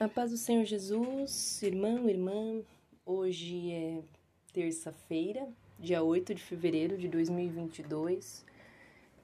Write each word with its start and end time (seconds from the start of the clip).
A 0.00 0.08
paz 0.08 0.30
do 0.30 0.36
Senhor 0.36 0.64
Jesus, 0.64 1.60
irmão, 1.60 2.08
irmã, 2.08 2.62
hoje 3.04 3.72
é 3.72 4.00
terça-feira, 4.52 5.48
dia 5.76 6.04
8 6.04 6.36
de 6.36 6.40
fevereiro 6.40 6.96
de 6.96 7.08
2022. 7.08 8.44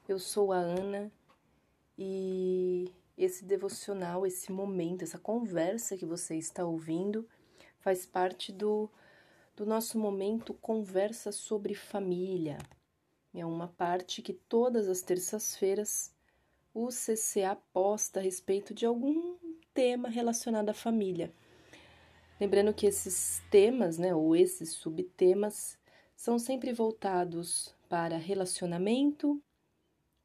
Eu 0.05 0.19
sou 0.19 0.51
a 0.51 0.57
Ana 0.57 1.09
e 1.97 2.91
esse 3.17 3.45
devocional, 3.45 4.27
esse 4.27 4.51
momento, 4.51 5.03
essa 5.03 5.17
conversa 5.17 5.95
que 5.95 6.05
você 6.05 6.35
está 6.35 6.65
ouvindo 6.65 7.25
faz 7.79 8.05
parte 8.05 8.51
do, 8.51 8.89
do 9.55 9.65
nosso 9.65 9.97
momento 9.97 10.53
Conversa 10.55 11.31
sobre 11.31 11.73
Família. 11.73 12.57
É 13.33 13.45
uma 13.45 13.69
parte 13.69 14.21
que 14.21 14.33
todas 14.33 14.89
as 14.89 15.01
terças-feiras 15.01 16.13
o 16.73 16.89
CCA 16.89 17.55
posta 17.71 18.19
a 18.19 18.23
respeito 18.23 18.73
de 18.73 18.85
algum 18.85 19.37
tema 19.75 20.07
relacionado 20.07 20.69
à 20.69 20.73
família. 20.73 21.31
Lembrando 22.39 22.73
que 22.73 22.87
esses 22.87 23.43
temas, 23.51 23.97
né, 23.97 24.15
ou 24.15 24.35
esses 24.35 24.69
subtemas, 24.71 25.77
são 26.15 26.39
sempre 26.39 26.71
voltados 26.71 27.75
para 27.89 28.17
relacionamento. 28.17 29.39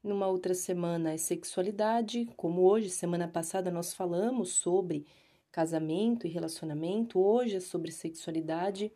Numa 0.03 0.29
outra 0.29 0.55
semana 0.55 1.13
é 1.13 1.17
sexualidade, 1.17 2.29
como 2.37 2.63
hoje, 2.63 2.89
semana 2.89 3.27
passada 3.27 3.71
nós 3.71 3.93
falamos 3.93 4.51
sobre 4.51 5.05
casamento 5.51 6.27
e 6.27 6.31
relacionamento, 6.31 7.19
hoje 7.19 7.57
é 7.57 7.61
sobre 7.61 7.91
sexualidade. 7.91 8.93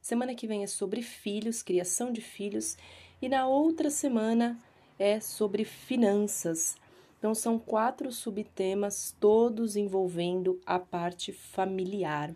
Semana 0.00 0.34
que 0.34 0.46
vem 0.46 0.62
é 0.62 0.66
sobre 0.68 1.02
filhos, 1.02 1.60
criação 1.60 2.12
de 2.12 2.20
filhos, 2.20 2.76
e 3.20 3.28
na 3.28 3.48
outra 3.48 3.90
semana 3.90 4.56
é 4.96 5.18
sobre 5.18 5.64
finanças. 5.64 6.76
Então, 7.18 7.34
são 7.34 7.58
quatro 7.58 8.12
subtemas, 8.12 9.14
todos 9.18 9.76
envolvendo 9.76 10.60
a 10.64 10.78
parte 10.78 11.32
familiar. 11.32 12.32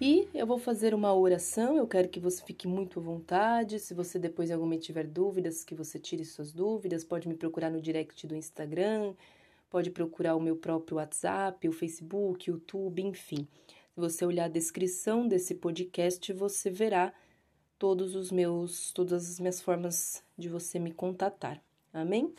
E 0.00 0.28
eu 0.34 0.46
vou 0.46 0.58
fazer 0.58 0.92
uma 0.92 1.14
oração, 1.14 1.78
eu 1.78 1.86
quero 1.86 2.08
que 2.08 2.20
você 2.20 2.42
fique 2.44 2.68
muito 2.68 3.00
à 3.00 3.02
vontade. 3.02 3.78
Se 3.78 3.94
você 3.94 4.18
depois 4.18 4.50
alguma 4.50 4.76
tiver 4.76 5.06
dúvidas, 5.06 5.64
que 5.64 5.74
você 5.74 5.98
tire 5.98 6.24
suas 6.24 6.52
dúvidas, 6.52 7.04
pode 7.04 7.26
me 7.26 7.34
procurar 7.34 7.70
no 7.70 7.80
direct 7.80 8.26
do 8.26 8.34
Instagram, 8.34 9.14
pode 9.70 9.90
procurar 9.90 10.34
o 10.34 10.40
meu 10.40 10.56
próprio 10.56 10.98
WhatsApp, 10.98 11.66
o 11.68 11.72
Facebook, 11.72 12.50
o 12.50 12.54
YouTube, 12.54 13.02
enfim. 13.02 13.48
Se 13.94 14.00
você 14.00 14.26
olhar 14.26 14.44
a 14.44 14.48
descrição 14.48 15.26
desse 15.26 15.54
podcast, 15.54 16.32
você 16.32 16.68
verá 16.68 17.14
todos 17.78 18.14
os 18.16 18.30
meus, 18.30 18.92
todas 18.92 19.30
as 19.30 19.38
minhas 19.38 19.62
formas 19.62 20.22
de 20.36 20.48
você 20.48 20.78
me 20.78 20.92
contatar. 20.92 21.62
Amém? 21.92 22.34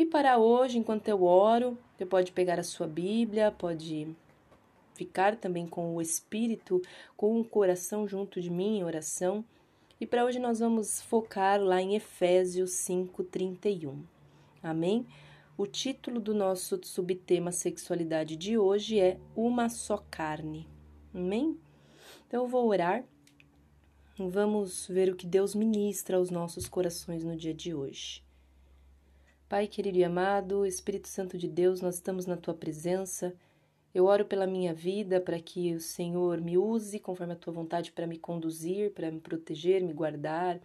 E 0.00 0.06
para 0.06 0.38
hoje, 0.38 0.78
enquanto 0.78 1.08
eu 1.08 1.24
oro, 1.24 1.76
você 1.94 2.06
pode 2.06 2.32
pegar 2.32 2.58
a 2.58 2.62
sua 2.62 2.86
Bíblia, 2.86 3.52
pode 3.52 4.08
ficar 4.94 5.36
também 5.36 5.66
com 5.66 5.94
o 5.94 6.00
Espírito, 6.00 6.80
com 7.18 7.38
o 7.38 7.44
coração 7.44 8.08
junto 8.08 8.40
de 8.40 8.48
mim 8.48 8.78
em 8.78 8.82
oração. 8.82 9.44
E 10.00 10.06
para 10.06 10.24
hoje 10.24 10.38
nós 10.38 10.60
vamos 10.60 11.02
focar 11.02 11.60
lá 11.60 11.82
em 11.82 11.96
Efésios 11.96 12.70
5:31. 12.70 14.02
Amém? 14.62 15.06
O 15.54 15.66
título 15.66 16.18
do 16.18 16.32
nosso 16.32 16.80
subtema 16.82 17.52
sexualidade 17.52 18.36
de 18.36 18.56
hoje 18.56 18.98
é 18.98 19.18
Uma 19.36 19.68
só 19.68 19.98
carne. 20.10 20.66
Amém? 21.12 21.58
Então 22.26 22.44
eu 22.44 22.48
vou 22.48 22.66
orar. 22.68 23.04
Vamos 24.18 24.88
ver 24.88 25.12
o 25.12 25.14
que 25.14 25.26
Deus 25.26 25.54
ministra 25.54 26.16
aos 26.16 26.30
nossos 26.30 26.66
corações 26.70 27.22
no 27.22 27.36
dia 27.36 27.52
de 27.52 27.74
hoje. 27.74 28.29
Pai 29.50 29.66
querido 29.66 29.98
e 29.98 30.04
amado, 30.04 30.64
Espírito 30.64 31.08
Santo 31.08 31.36
de 31.36 31.48
Deus, 31.48 31.80
nós 31.80 31.96
estamos 31.96 32.24
na 32.24 32.36
tua 32.36 32.54
presença. 32.54 33.34
Eu 33.92 34.04
oro 34.04 34.24
pela 34.24 34.46
minha 34.46 34.72
vida 34.72 35.20
para 35.20 35.40
que 35.40 35.74
o 35.74 35.80
Senhor 35.80 36.40
me 36.40 36.56
use 36.56 37.00
conforme 37.00 37.32
a 37.32 37.36
tua 37.36 37.52
vontade 37.52 37.90
para 37.90 38.06
me 38.06 38.16
conduzir, 38.16 38.92
para 38.92 39.10
me 39.10 39.18
proteger, 39.18 39.82
me 39.82 39.92
guardar, 39.92 40.60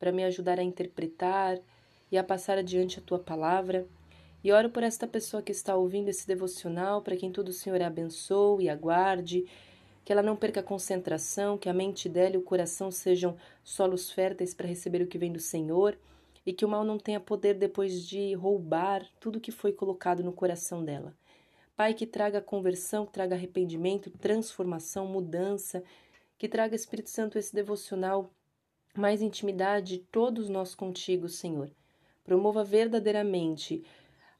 para 0.00 0.10
me 0.10 0.24
ajudar 0.24 0.58
a 0.58 0.64
interpretar 0.64 1.60
e 2.10 2.18
a 2.18 2.24
passar 2.24 2.58
adiante 2.58 2.98
a 2.98 3.02
tua 3.02 3.20
palavra. 3.20 3.86
E 4.42 4.50
oro 4.50 4.68
por 4.68 4.82
esta 4.82 5.06
pessoa 5.06 5.40
que 5.40 5.52
está 5.52 5.76
ouvindo 5.76 6.08
esse 6.08 6.26
devocional, 6.26 7.02
para 7.02 7.16
quem 7.16 7.30
tudo 7.30 7.50
o 7.50 7.52
Senhor 7.52 7.80
abençoe 7.80 8.64
e 8.64 8.68
aguarde, 8.68 9.46
que 10.04 10.12
ela 10.12 10.24
não 10.24 10.34
perca 10.34 10.58
a 10.58 10.64
concentração, 10.64 11.56
que 11.56 11.68
a 11.68 11.72
mente 11.72 12.08
dela 12.08 12.34
e 12.34 12.38
o 12.38 12.42
coração 12.42 12.90
sejam 12.90 13.36
solos 13.62 14.10
férteis 14.10 14.54
para 14.54 14.66
receber 14.66 15.02
o 15.02 15.06
que 15.06 15.18
vem 15.18 15.32
do 15.32 15.38
Senhor 15.38 15.96
e 16.48 16.52
que 16.54 16.64
o 16.64 16.68
mal 16.68 16.82
não 16.82 16.96
tenha 16.96 17.20
poder 17.20 17.52
depois 17.52 18.06
de 18.06 18.32
roubar 18.32 19.06
tudo 19.20 19.38
que 19.38 19.52
foi 19.52 19.70
colocado 19.70 20.24
no 20.24 20.32
coração 20.32 20.82
dela. 20.82 21.14
Pai, 21.76 21.92
que 21.92 22.06
traga 22.06 22.40
conversão, 22.40 23.04
que 23.04 23.12
traga 23.12 23.34
arrependimento, 23.34 24.10
transformação, 24.10 25.06
mudança, 25.06 25.84
que 26.38 26.48
traga 26.48 26.74
Espírito 26.74 27.10
Santo 27.10 27.38
esse 27.38 27.54
devocional, 27.54 28.32
mais 28.96 29.20
intimidade, 29.20 29.98
todos 30.10 30.48
nós 30.48 30.74
contigo, 30.74 31.28
Senhor. 31.28 31.70
Promova 32.24 32.64
verdadeiramente 32.64 33.84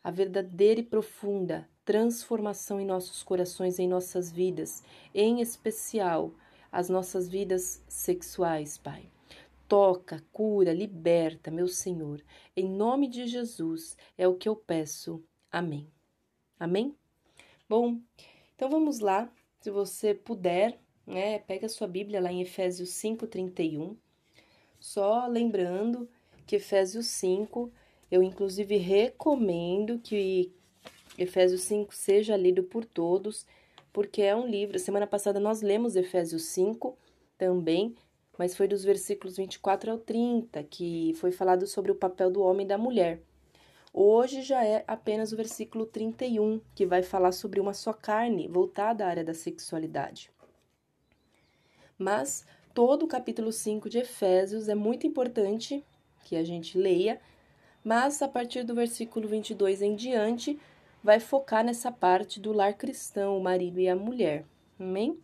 a 0.02 0.10
verdadeira 0.10 0.80
e 0.80 0.84
profunda 0.84 1.68
transformação 1.84 2.80
em 2.80 2.86
nossos 2.86 3.22
corações, 3.22 3.78
em 3.78 3.86
nossas 3.86 4.32
vidas, 4.32 4.82
em 5.14 5.42
especial 5.42 6.32
as 6.72 6.88
nossas 6.88 7.28
vidas 7.28 7.84
sexuais, 7.86 8.78
Pai. 8.78 9.10
Toca, 9.68 10.24
cura, 10.32 10.72
liberta, 10.72 11.50
meu 11.50 11.68
Senhor. 11.68 12.24
Em 12.56 12.66
nome 12.66 13.06
de 13.06 13.26
Jesus 13.26 13.98
é 14.16 14.26
o 14.26 14.34
que 14.34 14.48
eu 14.48 14.56
peço. 14.56 15.22
Amém. 15.52 15.92
Amém? 16.58 16.96
Bom, 17.68 18.00
então 18.56 18.70
vamos 18.70 18.98
lá. 18.98 19.30
Se 19.60 19.70
você 19.70 20.14
puder, 20.14 20.80
né, 21.06 21.38
pega 21.40 21.66
a 21.66 21.68
sua 21.68 21.86
Bíblia 21.86 22.18
lá 22.18 22.32
em 22.32 22.40
Efésios 22.40 22.88
5:31. 22.90 23.94
Só 24.80 25.26
lembrando 25.26 26.08
que 26.46 26.56
Efésios 26.56 27.06
5, 27.08 27.70
eu 28.10 28.22
inclusive 28.22 28.78
recomendo 28.78 29.98
que 29.98 30.50
Efésios 31.18 31.60
5 31.62 31.94
seja 31.94 32.38
lido 32.38 32.62
por 32.62 32.86
todos, 32.86 33.44
porque 33.92 34.22
é 34.22 34.34
um 34.34 34.46
livro. 34.46 34.78
Semana 34.78 35.06
passada 35.06 35.38
nós 35.38 35.60
lemos 35.60 35.94
Efésios 35.94 36.44
5 36.44 36.96
também, 37.36 37.94
mas 38.38 38.56
foi 38.56 38.68
dos 38.68 38.84
versículos 38.84 39.36
24 39.36 39.90
ao 39.90 39.98
30 39.98 40.62
que 40.62 41.12
foi 41.16 41.32
falado 41.32 41.66
sobre 41.66 41.90
o 41.90 41.96
papel 41.96 42.30
do 42.30 42.40
homem 42.40 42.64
e 42.64 42.68
da 42.68 42.78
mulher. 42.78 43.20
Hoje 43.92 44.42
já 44.42 44.64
é 44.64 44.84
apenas 44.86 45.32
o 45.32 45.36
versículo 45.36 45.84
31, 45.84 46.60
que 46.74 46.86
vai 46.86 47.02
falar 47.02 47.32
sobre 47.32 47.58
uma 47.58 47.74
só 47.74 47.92
carne, 47.92 48.46
voltada 48.46 49.04
à 49.04 49.08
área 49.08 49.24
da 49.24 49.34
sexualidade. 49.34 50.30
Mas 51.98 52.46
todo 52.72 53.04
o 53.04 53.08
capítulo 53.08 53.50
5 53.50 53.90
de 53.90 53.98
Efésios 53.98 54.68
é 54.68 54.74
muito 54.74 55.04
importante 55.04 55.84
que 56.24 56.36
a 56.36 56.44
gente 56.44 56.78
leia, 56.78 57.20
mas 57.82 58.22
a 58.22 58.28
partir 58.28 58.62
do 58.62 58.74
versículo 58.74 59.26
22 59.26 59.82
em 59.82 59.96
diante 59.96 60.60
vai 61.02 61.18
focar 61.18 61.64
nessa 61.64 61.90
parte 61.90 62.38
do 62.38 62.52
lar 62.52 62.74
cristão, 62.74 63.36
o 63.36 63.42
marido 63.42 63.80
e 63.80 63.88
a 63.88 63.96
mulher. 63.96 64.44
Amém? 64.78 65.18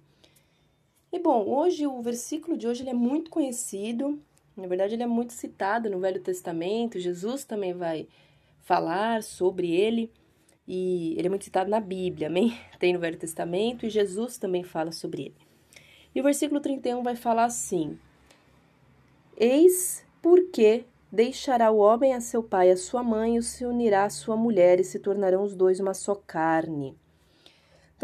E 1.14 1.19
bom, 1.20 1.44
hoje 1.47 1.86
o 1.86 2.02
versículo 2.02 2.56
de 2.58 2.66
hoje 2.66 2.82
ele 2.82 2.91
é 2.91 2.92
muito 2.92 3.30
conhecido, 3.30 4.20
na 4.56 4.66
verdade 4.66 4.94
ele 4.94 5.04
é 5.04 5.06
muito 5.06 5.32
citado 5.32 5.88
no 5.88 6.00
Velho 6.00 6.20
Testamento, 6.20 6.98
Jesus 6.98 7.44
também 7.44 7.72
vai 7.72 8.08
falar 8.64 9.22
sobre 9.22 9.70
ele 9.70 10.10
e 10.66 11.14
ele 11.16 11.28
é 11.28 11.30
muito 11.30 11.44
citado 11.44 11.70
na 11.70 11.78
Bíblia, 11.78 12.26
amém? 12.26 12.58
Tem 12.80 12.92
no 12.92 12.98
Velho 12.98 13.16
Testamento 13.16 13.86
e 13.86 13.91
Jesus 13.91 14.38
também 14.38 14.64
fala 14.64 14.91
sobre 14.91 15.26
ele. 15.26 15.36
E 16.12 16.20
o 16.20 16.25
versículo 16.25 16.58
31 16.58 17.00
vai 17.04 17.14
falar 17.14 17.44
assim: 17.44 17.96
Eis 19.36 20.04
porque 20.20 20.84
deixará 21.12 21.70
o 21.70 21.78
homem 21.78 22.12
a 22.12 22.20
seu 22.20 22.42
pai 22.42 22.70
e 22.70 22.72
a 22.72 22.76
sua 22.76 23.04
mãe 23.04 23.36
e 23.36 23.42
se 23.44 23.64
unirá 23.64 24.02
à 24.02 24.10
sua 24.10 24.36
mulher 24.36 24.81
e 24.81 24.84
se 24.84 24.98
tornarão 24.98 25.44
os 25.44 25.54
dois 25.54 25.78
uma 25.78 25.94
só 25.94 26.16
carne. 26.16 26.99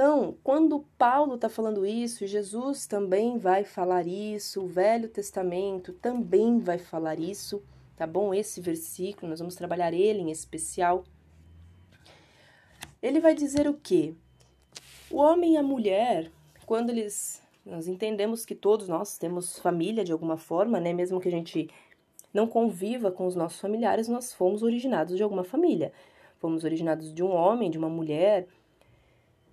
Então, 0.03 0.35
quando 0.43 0.87
Paulo 0.97 1.35
está 1.35 1.51
falando 1.51 1.85
isso, 1.85 2.27
Jesus 2.27 2.87
também 2.87 3.37
vai 3.37 3.65
falar 3.65 4.07
isso, 4.07 4.63
o 4.63 4.67
Velho 4.67 5.11
Testamento 5.11 5.93
também 5.93 6.59
vai 6.59 6.79
falar 6.79 7.21
isso, 7.21 7.63
tá 7.99 8.07
bom? 8.07 8.33
Esse 8.33 8.63
versículo, 8.63 9.29
nós 9.29 9.41
vamos 9.41 9.57
trabalhar 9.57 9.93
ele 9.93 10.21
em 10.21 10.31
especial. 10.31 11.05
Ele 13.03 13.21
vai 13.21 13.35
dizer 13.35 13.69
o 13.69 13.75
quê? 13.75 14.15
O 15.11 15.19
homem 15.19 15.53
e 15.53 15.57
a 15.59 15.63
mulher, 15.63 16.33
quando 16.65 16.89
eles. 16.89 17.43
Nós 17.63 17.87
entendemos 17.87 18.47
que 18.47 18.55
todos 18.55 18.89
nós 18.89 19.19
temos 19.19 19.59
família 19.59 20.03
de 20.03 20.13
alguma 20.13 20.39
forma, 20.39 20.81
né? 20.81 20.95
Mesmo 20.95 21.21
que 21.21 21.29
a 21.29 21.31
gente 21.31 21.69
não 22.33 22.47
conviva 22.47 23.13
com 23.13 23.27
os 23.27 23.37
nossos 23.37 23.61
familiares, 23.61 24.09
nós 24.09 24.33
fomos 24.33 24.63
originados 24.63 25.19
de 25.19 25.23
alguma 25.23 25.45
família. 25.45 25.93
Fomos 26.39 26.65
originados 26.65 27.13
de 27.13 27.23
um 27.23 27.33
homem, 27.33 27.71
de 27.71 27.77
uma 27.77 27.91
mulher 27.91 28.49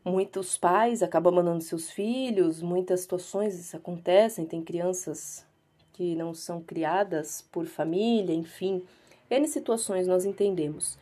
Muitos 0.08 0.58
pais 0.58 1.04
acabam 1.04 1.36
mandando 1.36 1.62
seus 1.62 1.92
filhos, 1.92 2.62
muitas 2.62 3.02
situações 3.02 3.76
acontecem, 3.76 4.46
tem 4.46 4.62
crianças 4.62 5.46
que 5.92 6.16
não 6.16 6.34
são 6.34 6.62
criadas 6.62 7.42
por 7.52 7.66
família, 7.66 8.34
enfim. 8.34 8.82
N 9.30 9.46
situações 9.50 10.08
nós 10.08 10.24
entendemos. 10.24 10.98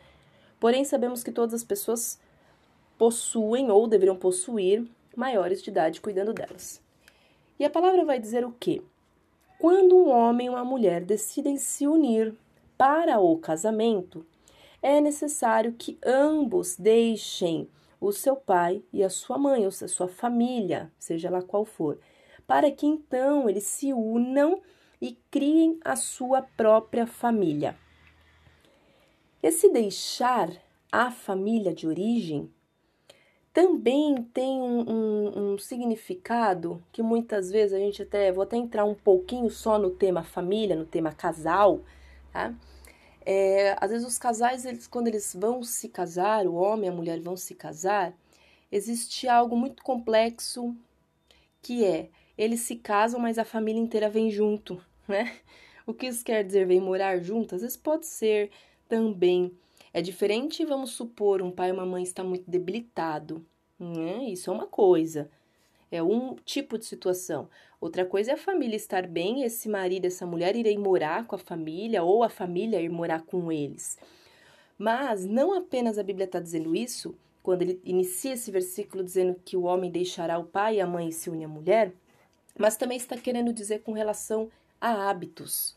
Porém, 0.58 0.84
sabemos 0.84 1.22
que 1.22 1.30
todas 1.30 1.54
as 1.54 1.62
pessoas 1.62 2.18
possuem 2.98 3.70
ou 3.70 3.86
deveriam 3.86 4.16
possuir 4.16 4.84
maiores 5.14 5.62
de 5.62 5.70
idade 5.70 6.00
cuidando 6.00 6.32
delas. 6.32 6.82
E 7.60 7.64
a 7.64 7.70
palavra 7.70 8.04
vai 8.04 8.18
dizer 8.18 8.44
o 8.44 8.56
quê? 8.58 8.82
Quando 9.60 9.96
um 9.96 10.10
homem 10.10 10.48
e 10.48 10.50
uma 10.50 10.64
mulher 10.64 11.04
decidem 11.04 11.58
se 11.58 11.86
unir 11.86 12.34
para 12.76 13.20
o 13.20 13.38
casamento, 13.38 14.26
é 14.82 15.00
necessário 15.00 15.74
que 15.74 15.96
ambos 16.04 16.74
deixem 16.74 17.68
o 18.00 18.12
seu 18.12 18.36
pai 18.36 18.82
e 18.92 19.02
a 19.02 19.10
sua 19.10 19.38
mãe, 19.38 19.64
ou 19.64 19.70
seja, 19.70 19.86
a 19.86 19.96
sua 19.96 20.08
família, 20.08 20.92
seja 20.98 21.30
lá 21.30 21.42
qual 21.42 21.64
for, 21.64 21.98
para 22.46 22.70
que 22.70 22.86
então 22.86 23.48
eles 23.48 23.64
se 23.64 23.92
unam 23.92 24.60
e 25.00 25.18
criem 25.30 25.78
a 25.84 25.96
sua 25.96 26.42
própria 26.42 27.06
família. 27.06 27.76
Esse 29.42 29.70
deixar 29.70 30.50
a 30.90 31.10
família 31.10 31.74
de 31.74 31.86
origem 31.86 32.50
também 33.52 34.22
tem 34.34 34.60
um, 34.60 34.80
um, 34.80 35.52
um, 35.52 35.58
significado 35.58 36.82
que 36.92 37.02
muitas 37.02 37.50
vezes 37.50 37.72
a 37.72 37.78
gente 37.78 38.02
até 38.02 38.30
vou 38.30 38.42
até 38.42 38.56
entrar 38.56 38.84
um 38.84 38.94
pouquinho 38.94 39.48
só 39.48 39.78
no 39.78 39.90
tema 39.90 40.22
família, 40.22 40.76
no 40.76 40.84
tema 40.84 41.10
casal, 41.10 41.80
tá? 42.32 42.54
É, 43.26 43.76
às 43.80 43.90
vezes 43.90 44.06
os 44.06 44.18
casais, 44.18 44.64
eles, 44.64 44.86
quando 44.86 45.08
eles 45.08 45.34
vão 45.38 45.62
se 45.62 45.88
casar, 45.88 46.46
o 46.46 46.54
homem 46.54 46.86
e 46.86 46.92
a 46.92 46.94
mulher 46.94 47.20
vão 47.20 47.36
se 47.36 47.54
casar, 47.54 48.14
existe 48.70 49.28
algo 49.28 49.56
muito 49.56 49.82
complexo 49.82 50.74
que 51.60 51.84
é 51.84 52.10
eles 52.38 52.60
se 52.60 52.76
casam, 52.76 53.18
mas 53.20 53.38
a 53.38 53.44
família 53.44 53.80
inteira 53.80 54.08
vem 54.08 54.30
junto, 54.30 54.80
né? 55.08 55.36
O 55.86 55.94
que 55.94 56.06
isso 56.06 56.24
quer 56.24 56.44
dizer? 56.44 56.66
Vem 56.66 56.80
morar 56.80 57.18
junto? 57.20 57.54
Às 57.54 57.62
vezes 57.62 57.76
pode 57.76 58.06
ser 58.06 58.50
também 58.88 59.52
é 59.92 60.02
diferente, 60.02 60.64
vamos 60.64 60.90
supor, 60.90 61.40
um 61.40 61.50
pai 61.50 61.70
ou 61.70 61.78
uma 61.78 61.86
mãe 61.86 62.02
está 62.02 62.22
muito 62.22 62.50
debilitado. 62.50 63.44
Né? 63.78 64.24
Isso 64.24 64.50
é 64.50 64.52
uma 64.52 64.66
coisa. 64.66 65.30
É 65.96 66.02
um 66.02 66.34
tipo 66.44 66.76
de 66.78 66.84
situação. 66.84 67.48
Outra 67.80 68.04
coisa 68.04 68.32
é 68.32 68.34
a 68.34 68.38
família 68.38 68.76
estar 68.76 69.06
bem, 69.06 69.42
esse 69.42 69.68
marido, 69.68 70.06
essa 70.06 70.26
mulher 70.26 70.54
irem 70.54 70.78
morar 70.78 71.26
com 71.26 71.34
a 71.34 71.38
família 71.38 72.02
ou 72.02 72.22
a 72.22 72.28
família 72.28 72.80
ir 72.80 72.90
morar 72.90 73.22
com 73.22 73.50
eles. 73.50 73.98
Mas 74.78 75.24
não 75.24 75.54
apenas 75.54 75.98
a 75.98 76.02
Bíblia 76.02 76.26
está 76.26 76.38
dizendo 76.38 76.76
isso, 76.76 77.14
quando 77.42 77.62
ele 77.62 77.80
inicia 77.84 78.34
esse 78.34 78.50
versículo 78.50 79.02
dizendo 79.02 79.40
que 79.44 79.56
o 79.56 79.62
homem 79.62 79.90
deixará 79.90 80.38
o 80.38 80.44
pai 80.44 80.76
e 80.76 80.80
a 80.80 80.86
mãe 80.86 81.08
e 81.08 81.12
se 81.12 81.30
une 81.30 81.44
à 81.44 81.48
mulher, 81.48 81.92
mas 82.58 82.76
também 82.76 82.96
está 82.96 83.16
querendo 83.16 83.52
dizer 83.52 83.82
com 83.82 83.92
relação 83.92 84.50
a 84.80 85.08
hábitos. 85.08 85.76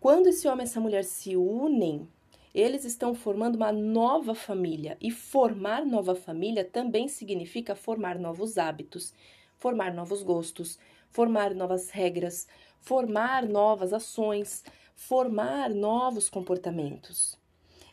Quando 0.00 0.26
esse 0.26 0.46
homem 0.46 0.64
e 0.64 0.68
essa 0.68 0.80
mulher 0.80 1.04
se 1.04 1.36
unem, 1.36 2.06
eles 2.56 2.86
estão 2.86 3.14
formando 3.14 3.56
uma 3.56 3.70
nova 3.70 4.34
família 4.34 4.96
e 4.98 5.10
formar 5.10 5.84
nova 5.84 6.14
família 6.14 6.64
também 6.64 7.06
significa 7.06 7.74
formar 7.74 8.18
novos 8.18 8.56
hábitos, 8.56 9.12
formar 9.58 9.92
novos 9.92 10.22
gostos, 10.22 10.78
formar 11.10 11.54
novas 11.54 11.90
regras, 11.90 12.48
formar 12.80 13.46
novas 13.46 13.92
ações, 13.92 14.64
formar 14.94 15.68
novos 15.68 16.30
comportamentos. 16.30 17.38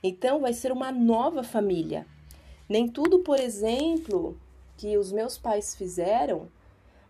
Então 0.01 0.39
vai 0.39 0.53
ser 0.53 0.71
uma 0.71 0.93
nova 0.93 1.43
família. 1.43 2.07
Nem 2.69 2.87
tudo, 2.87 3.19
por 3.19 3.37
exemplo, 3.37 4.39
que 4.77 4.97
os 4.97 5.11
meus 5.11 5.37
pais 5.37 5.75
fizeram 5.75 6.47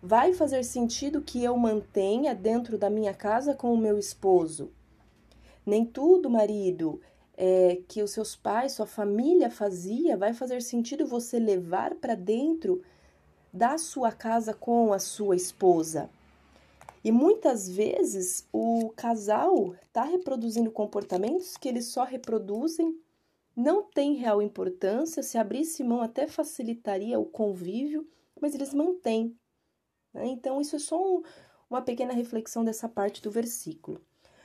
vai 0.02 0.34
fazer 0.34 0.64
sentido 0.64 1.22
que 1.22 1.44
eu 1.44 1.56
mantenha 1.56 2.34
dentro 2.34 2.80
da 2.80 2.90
minha 2.90 3.14
casa 3.14 3.54
com 3.54 3.72
o 3.72 3.78
meu 3.78 4.00
esposo. 4.00 4.72
Nem 5.64 5.86
tudo, 5.86 6.32
marido, 6.32 7.00
é, 7.36 7.82
que 7.88 8.04
os 8.04 8.12
seus 8.12 8.36
pais, 8.36 8.74
sua 8.74 8.86
família 8.86 9.50
fazia, 9.50 10.18
vai 10.18 10.34
fazer 10.34 10.62
sentido 10.62 11.06
você 11.06 11.40
levar 11.40 11.96
para 11.96 12.16
dentro 12.16 12.82
da 13.52 13.78
sua 13.78 14.12
casa 14.12 14.54
com 14.54 14.94
a 14.94 15.00
sua 15.00 15.36
esposa. 15.36 16.10
E 17.04 17.12
muitas 17.12 17.68
vezes 17.68 18.48
o 18.52 18.90
casal 18.96 19.76
está 19.84 20.04
reproduzindo 20.04 20.72
comportamentos 20.72 21.58
que 21.58 21.68
eles 21.68 21.88
só 21.88 22.04
reproduzem, 22.04 22.98
não 23.56 23.84
tem 23.84 24.16
real 24.16 24.42
importância, 24.42 25.22
se 25.22 25.38
abrisse 25.38 25.84
mão 25.84 26.02
até 26.02 26.28
facilitaria 26.28 27.20
o 27.20 27.26
convívio, 27.26 28.08
mas 28.40 28.56
eles 28.56 28.74
mantêm. 28.74 29.36
Né? 30.14 30.28
Então, 30.28 30.62
isso 30.62 30.76
é 30.76 30.80
só 30.80 31.00
um, 31.00 31.22
uma 31.70 31.82
pequena 31.82 32.14
reflexão 32.14 32.64
dessa 32.64 32.88
parte 32.88 33.22
do 33.22 33.30
versículo. 33.30 34.02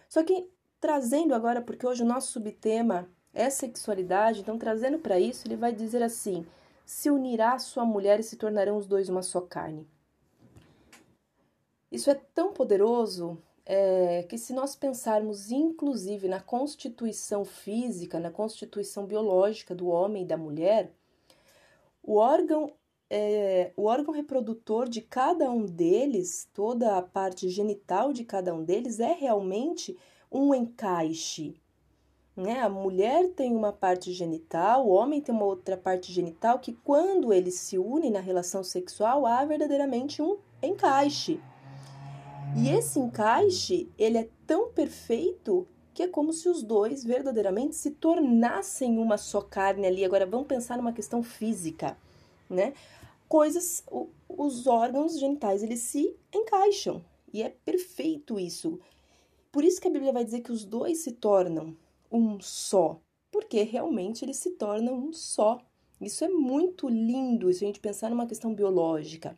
Só 0.09 0.23
que 0.23 0.51
Trazendo 0.81 1.35
agora, 1.35 1.61
porque 1.61 1.87
hoje 1.87 2.03
o 2.03 2.07
nosso 2.07 2.33
subtema 2.33 3.09
é 3.33 3.51
sexualidade, 3.51 4.41
então 4.41 4.59
trazendo 4.59 4.99
para 4.99 5.19
isso, 5.19 5.47
ele 5.47 5.57
vai 5.57 5.73
dizer 5.73 6.03
assim: 6.03 6.47
se 6.85 7.11
unirá 7.11 7.55
a 7.55 7.59
sua 7.59 7.85
mulher 7.85 8.21
e 8.21 8.23
se 8.23 8.37
tornarão 8.37 8.77
os 8.77 8.87
dois 8.87 9.09
uma 9.09 9.23
só 9.23 9.41
carne. 9.41 9.87
Isso 11.91 12.11
é 12.11 12.15
tão 12.15 12.53
poderoso 12.53 13.43
é, 13.65 14.23
que, 14.23 14.39
se 14.39 14.53
nós 14.53 14.75
pensarmos, 14.75 15.51
inclusive, 15.51 16.29
na 16.29 16.41
constituição 16.41 17.45
física, 17.45 18.19
na 18.19 18.31
constituição 18.31 19.05
biológica 19.05 19.75
do 19.75 19.89
homem 19.89 20.23
e 20.23 20.27
da 20.27 20.37
mulher, 20.37 20.93
o 22.03 22.17
órgão, 22.17 22.73
é, 23.11 23.73
o 23.77 23.85
órgão 23.85 24.15
reprodutor 24.15 24.89
de 24.89 25.03
cada 25.03 25.51
um 25.51 25.67
deles, 25.67 26.49
toda 26.55 26.97
a 26.97 27.03
parte 27.03 27.49
genital 27.49 28.13
de 28.13 28.25
cada 28.25 28.55
um 28.55 28.65
deles, 28.65 29.01
é 29.01 29.13
realmente 29.13 29.97
um 30.31 30.55
encaixe. 30.55 31.55
Né? 32.37 32.61
A 32.61 32.69
mulher 32.69 33.31
tem 33.31 33.55
uma 33.55 33.73
parte 33.73 34.13
genital, 34.13 34.87
o 34.87 34.91
homem 34.91 35.21
tem 35.21 35.35
uma 35.35 35.45
outra 35.45 35.77
parte 35.77 36.13
genital 36.13 36.59
que, 36.61 36.73
quando 36.73 37.33
eles 37.33 37.55
se 37.55 37.77
unem 37.79 38.11
na 38.11 38.21
relação 38.21 38.63
sexual, 38.63 39.27
há 39.27 39.45
verdadeiramente 39.45 40.23
um 40.23 40.39
encaixe. 40.63 41.41
E 42.57 42.71
esse 42.71 42.99
encaixe, 42.99 43.91
ele 43.99 44.19
é 44.19 44.29
tão 44.47 44.71
perfeito 44.71 45.67
que 45.93 46.05
é 46.05 46.09
como 46.09 46.33
se 46.33 46.49
os 46.49 46.63
dois 46.63 47.03
verdadeiramente 47.03 47.75
se 47.75 47.91
tornassem 47.91 48.99
uma 48.99 49.19
só 49.19 49.41
carne 49.41 49.87
ali. 49.87 50.05
Agora 50.05 50.25
vamos 50.25 50.47
pensar 50.47 50.77
numa 50.77 50.93
questão 50.93 51.25
física, 51.25 51.99
né? 52.49 52.73
Coisas, 53.29 53.85
os 54.29 54.69
órgãos 54.69 55.19
genitais, 55.19 55.63
eles 55.63 55.81
se 55.81 56.17
encaixam. 56.33 57.05
E 57.33 57.43
é 57.43 57.49
perfeito 57.49 58.39
isso. 58.39 58.79
Por 59.59 59.65
isso 59.65 59.81
que 59.81 59.89
a 59.89 59.91
Bíblia 59.91 60.13
vai 60.13 60.25
dizer 60.25 60.39
que 60.43 60.53
os 60.53 60.65
dois 60.65 60.99
se 60.99 61.11
tornam 61.11 61.77
um 62.13 62.41
só, 62.41 63.01
porque 63.29 63.65
realmente 63.65 64.25
eles 64.25 64.37
se 64.37 64.51
tornam 64.53 64.95
um 64.95 65.13
só. 65.13 65.59
Isso 66.01 66.25
é 66.25 66.29
muito 66.29 66.89
lindo 66.89 67.53
se 67.53 67.65
a 67.65 67.67
gente 67.67 67.81
pensar 67.81 68.09
numa 68.09 68.29
questão 68.29 68.55
biológica. 68.55 69.37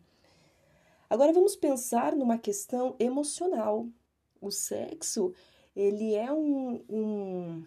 Agora 1.08 1.32
vamos 1.32 1.56
pensar 1.56 2.14
numa 2.14 2.36
questão 2.36 2.94
emocional. 2.98 3.88
O 4.42 4.50
sexo, 4.50 5.32
ele 5.74 6.14
é 6.14 6.30
um, 6.30 6.84
um 6.90 7.64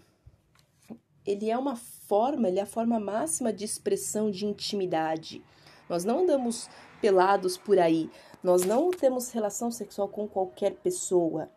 ele 1.26 1.50
é 1.50 1.58
uma 1.58 1.76
forma, 1.76 2.50
ele 2.50 2.60
é 2.60 2.62
a 2.62 2.68
forma 2.68 3.00
máxima 3.00 3.52
de 3.52 3.66
expressão 3.66 4.30
de 4.30 4.46
intimidade. 4.46 5.44
Nós 5.90 6.06
não 6.06 6.20
andamos 6.20 6.70
pelados 7.02 7.58
por 7.58 7.80
aí, 7.80 8.12
nós 8.44 8.64
não 8.64 8.92
temos 8.92 9.32
relação 9.32 9.72
sexual 9.72 10.08
com 10.08 10.28
qualquer 10.28 10.76
pessoa. 10.76 11.50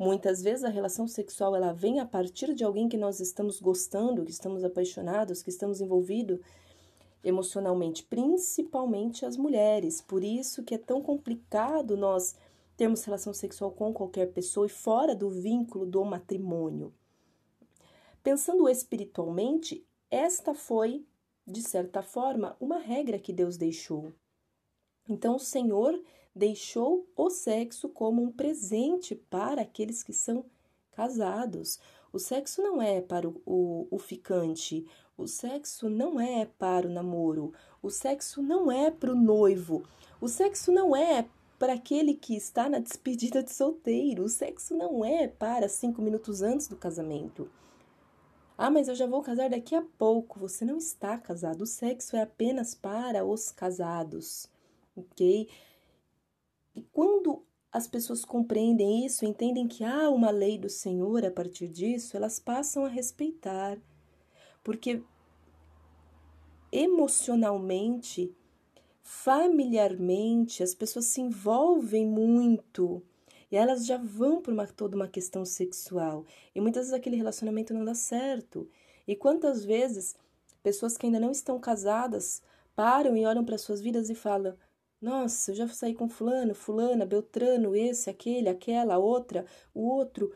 Muitas 0.00 0.40
vezes 0.40 0.64
a 0.64 0.70
relação 0.70 1.06
sexual 1.06 1.54
ela 1.54 1.74
vem 1.74 2.00
a 2.00 2.06
partir 2.06 2.54
de 2.54 2.64
alguém 2.64 2.88
que 2.88 2.96
nós 2.96 3.20
estamos 3.20 3.60
gostando, 3.60 4.24
que 4.24 4.30
estamos 4.30 4.64
apaixonados, 4.64 5.42
que 5.42 5.50
estamos 5.50 5.78
envolvidos 5.78 6.40
emocionalmente, 7.22 8.02
principalmente 8.04 9.26
as 9.26 9.36
mulheres. 9.36 10.00
Por 10.00 10.24
isso 10.24 10.62
que 10.62 10.74
é 10.74 10.78
tão 10.78 11.02
complicado 11.02 11.98
nós 11.98 12.34
termos 12.78 13.04
relação 13.04 13.34
sexual 13.34 13.72
com 13.72 13.92
qualquer 13.92 14.32
pessoa 14.32 14.64
e 14.64 14.70
fora 14.70 15.14
do 15.14 15.28
vínculo 15.28 15.84
do 15.84 16.02
matrimônio. 16.02 16.94
Pensando 18.22 18.70
espiritualmente, 18.70 19.86
esta 20.10 20.54
foi, 20.54 21.04
de 21.46 21.60
certa 21.60 22.00
forma, 22.00 22.56
uma 22.58 22.78
regra 22.78 23.18
que 23.18 23.34
Deus 23.34 23.58
deixou. 23.58 24.10
Então, 25.06 25.36
o 25.36 25.38
Senhor 25.38 26.02
deixou 26.34 27.06
o 27.16 27.30
sexo 27.30 27.88
como 27.88 28.22
um 28.22 28.30
presente 28.30 29.14
para 29.14 29.62
aqueles 29.62 30.02
que 30.02 30.12
são 30.12 30.44
casados. 30.92 31.78
O 32.12 32.18
sexo 32.18 32.62
não 32.62 32.80
é 32.80 33.00
para 33.00 33.28
o, 33.28 33.40
o, 33.46 33.88
o, 33.90 33.98
ficante, 33.98 34.86
o 35.16 35.26
sexo 35.26 35.88
não 35.88 36.20
é 36.20 36.44
para 36.44 36.86
o 36.86 36.90
namoro, 36.90 37.52
o 37.82 37.90
sexo 37.90 38.42
não 38.42 38.70
é 38.70 38.90
para 38.90 39.12
o 39.12 39.16
noivo, 39.16 39.84
o 40.20 40.28
sexo 40.28 40.72
não 40.72 40.94
é 40.94 41.28
para 41.58 41.74
aquele 41.74 42.14
que 42.14 42.34
está 42.34 42.68
na 42.68 42.78
despedida 42.78 43.42
de 43.42 43.52
solteiro, 43.52 44.24
o 44.24 44.28
sexo 44.28 44.74
não 44.74 45.04
é 45.04 45.28
para 45.28 45.68
cinco 45.68 46.00
minutos 46.02 46.42
antes 46.42 46.66
do 46.66 46.76
casamento. 46.76 47.48
Ah, 48.62 48.70
mas 48.70 48.88
eu 48.88 48.94
já 48.94 49.06
vou 49.06 49.22
casar 49.22 49.48
daqui 49.48 49.74
a 49.74 49.80
pouco. 49.80 50.38
Você 50.38 50.66
não 50.66 50.76
está 50.76 51.16
casado. 51.16 51.62
O 51.62 51.66
sexo 51.66 52.14
é 52.14 52.20
apenas 52.20 52.74
para 52.74 53.24
os 53.24 53.50
casados, 53.50 54.50
ok? 54.94 55.48
E 56.74 56.82
quando 56.82 57.44
as 57.72 57.86
pessoas 57.86 58.24
compreendem 58.24 59.06
isso, 59.06 59.24
entendem 59.24 59.68
que 59.68 59.84
há 59.84 60.10
uma 60.10 60.30
lei 60.30 60.58
do 60.58 60.68
Senhor 60.68 61.24
a 61.24 61.30
partir 61.30 61.68
disso, 61.68 62.16
elas 62.16 62.38
passam 62.38 62.84
a 62.84 62.88
respeitar. 62.88 63.78
Porque 64.62 65.02
emocionalmente, 66.72 68.34
familiarmente, 69.02 70.62
as 70.62 70.74
pessoas 70.74 71.06
se 71.06 71.20
envolvem 71.20 72.06
muito 72.06 73.02
e 73.50 73.56
elas 73.56 73.84
já 73.84 73.96
vão 73.96 74.40
por 74.40 74.52
uma, 74.52 74.66
toda 74.66 74.94
uma 74.94 75.08
questão 75.08 75.44
sexual. 75.44 76.24
E 76.54 76.60
muitas 76.60 76.82
vezes 76.82 76.92
aquele 76.92 77.16
relacionamento 77.16 77.74
não 77.74 77.84
dá 77.84 77.94
certo. 77.94 78.68
E 79.06 79.16
quantas 79.16 79.64
vezes 79.64 80.14
pessoas 80.62 80.96
que 80.96 81.06
ainda 81.06 81.18
não 81.18 81.32
estão 81.32 81.58
casadas 81.58 82.42
param 82.76 83.16
e 83.16 83.26
olham 83.26 83.44
para 83.44 83.58
suas 83.58 83.80
vidas 83.80 84.08
e 84.08 84.14
falam: 84.14 84.56
Nossa, 85.00 85.50
eu 85.50 85.54
já 85.54 85.68
saí 85.68 85.94
com 85.94 86.08
Fulano, 86.08 86.54
Fulana, 86.54 87.06
Beltrano, 87.06 87.74
esse, 87.74 88.10
aquele, 88.10 88.50
aquela, 88.50 88.98
outra, 88.98 89.46
o 89.74 89.80
outro. 89.88 90.32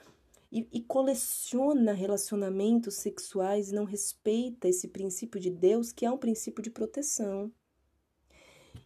E, 0.51 0.67
e 0.73 0.81
coleciona 0.81 1.93
relacionamentos 1.93 2.95
sexuais 2.95 3.71
e 3.71 3.75
não 3.75 3.85
respeita 3.85 4.69
esse 4.69 4.89
princípio 4.89 5.41
de 5.41 5.51
Deus, 5.51 5.93
que 5.93 6.07
é 6.07 6.11
um 6.11 6.17
princípio 6.17 6.63
de 6.63 6.71
proteção. 6.71 7.53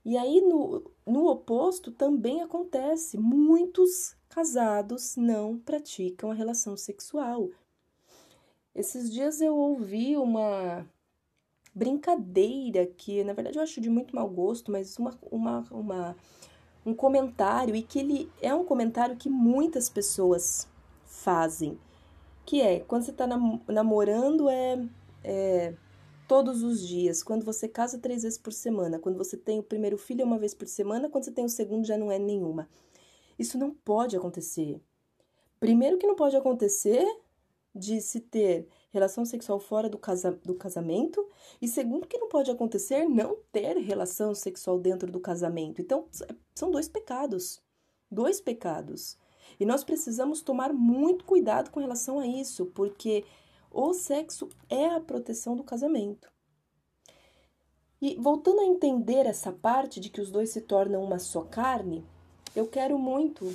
E 0.04 0.16
aí, 0.16 0.40
no, 0.40 0.90
no 1.06 1.26
oposto, 1.26 1.92
também 1.92 2.40
acontece. 2.40 3.18
Muitos 3.18 4.16
casados 4.28 5.16
não 5.16 5.58
praticam 5.58 6.30
a 6.30 6.34
relação 6.34 6.76
sexual. 6.76 7.50
Esses 8.74 9.12
dias 9.12 9.40
eu 9.40 9.56
ouvi 9.56 10.16
uma 10.16 10.88
brincadeira 11.78 12.86
que, 12.86 13.22
na 13.22 13.32
verdade, 13.32 13.56
eu 13.56 13.62
acho 13.62 13.80
de 13.80 13.88
muito 13.88 14.14
mau 14.14 14.28
gosto, 14.28 14.72
mas 14.72 14.98
uma, 14.98 15.16
uma, 15.30 15.64
uma, 15.70 16.16
um 16.84 16.92
comentário, 16.92 17.76
e 17.76 17.82
que 17.82 18.00
ele 18.00 18.30
é 18.42 18.52
um 18.52 18.64
comentário 18.64 19.16
que 19.16 19.30
muitas 19.30 19.88
pessoas 19.88 20.68
fazem, 21.04 21.78
que 22.44 22.60
é, 22.60 22.80
quando 22.80 23.04
você 23.04 23.12
está 23.12 23.26
namorando, 23.68 24.48
é, 24.48 24.84
é 25.22 25.74
todos 26.26 26.62
os 26.62 26.86
dias, 26.86 27.22
quando 27.22 27.44
você 27.44 27.66
casa 27.66 27.98
três 27.98 28.22
vezes 28.22 28.38
por 28.38 28.52
semana, 28.52 28.98
quando 28.98 29.16
você 29.16 29.36
tem 29.36 29.58
o 29.58 29.62
primeiro 29.62 29.96
filho 29.96 30.22
é 30.22 30.24
uma 30.24 30.38
vez 30.38 30.52
por 30.52 30.68
semana, 30.68 31.08
quando 31.08 31.24
você 31.24 31.30
tem 31.30 31.44
o 31.44 31.48
segundo 31.48 31.86
já 31.86 31.96
não 31.96 32.12
é 32.12 32.18
nenhuma. 32.18 32.68
Isso 33.38 33.56
não 33.56 33.70
pode 33.70 34.16
acontecer. 34.16 34.78
Primeiro 35.58 35.96
que 35.96 36.06
não 36.06 36.14
pode 36.14 36.36
acontecer 36.36 37.06
de 37.74 38.00
se 38.00 38.20
ter 38.20 38.68
relação 38.90 39.24
sexual 39.24 39.60
fora 39.60 39.88
do, 39.88 39.98
casa, 39.98 40.32
do 40.44 40.54
casamento, 40.54 41.26
e 41.60 41.68
segundo 41.68 42.06
que 42.06 42.18
não 42.18 42.28
pode 42.28 42.50
acontecer 42.50 43.04
não 43.04 43.36
ter 43.52 43.76
relação 43.76 44.34
sexual 44.34 44.78
dentro 44.78 45.10
do 45.10 45.20
casamento. 45.20 45.80
Então, 45.80 46.06
são 46.54 46.70
dois 46.70 46.88
pecados. 46.88 47.62
Dois 48.10 48.40
pecados. 48.40 49.18
E 49.60 49.66
nós 49.66 49.84
precisamos 49.84 50.40
tomar 50.40 50.72
muito 50.72 51.24
cuidado 51.24 51.70
com 51.70 51.80
relação 51.80 52.18
a 52.18 52.26
isso, 52.26 52.66
porque 52.66 53.24
o 53.70 53.92
sexo 53.92 54.48
é 54.68 54.86
a 54.86 55.00
proteção 55.00 55.56
do 55.56 55.64
casamento. 55.64 56.30
E 58.00 58.16
voltando 58.16 58.60
a 58.60 58.64
entender 58.64 59.26
essa 59.26 59.52
parte 59.52 59.98
de 59.98 60.08
que 60.08 60.20
os 60.20 60.30
dois 60.30 60.50
se 60.50 60.60
tornam 60.60 61.02
uma 61.02 61.18
só 61.18 61.42
carne, 61.42 62.04
eu 62.54 62.66
quero 62.66 62.98
muito 62.98 63.52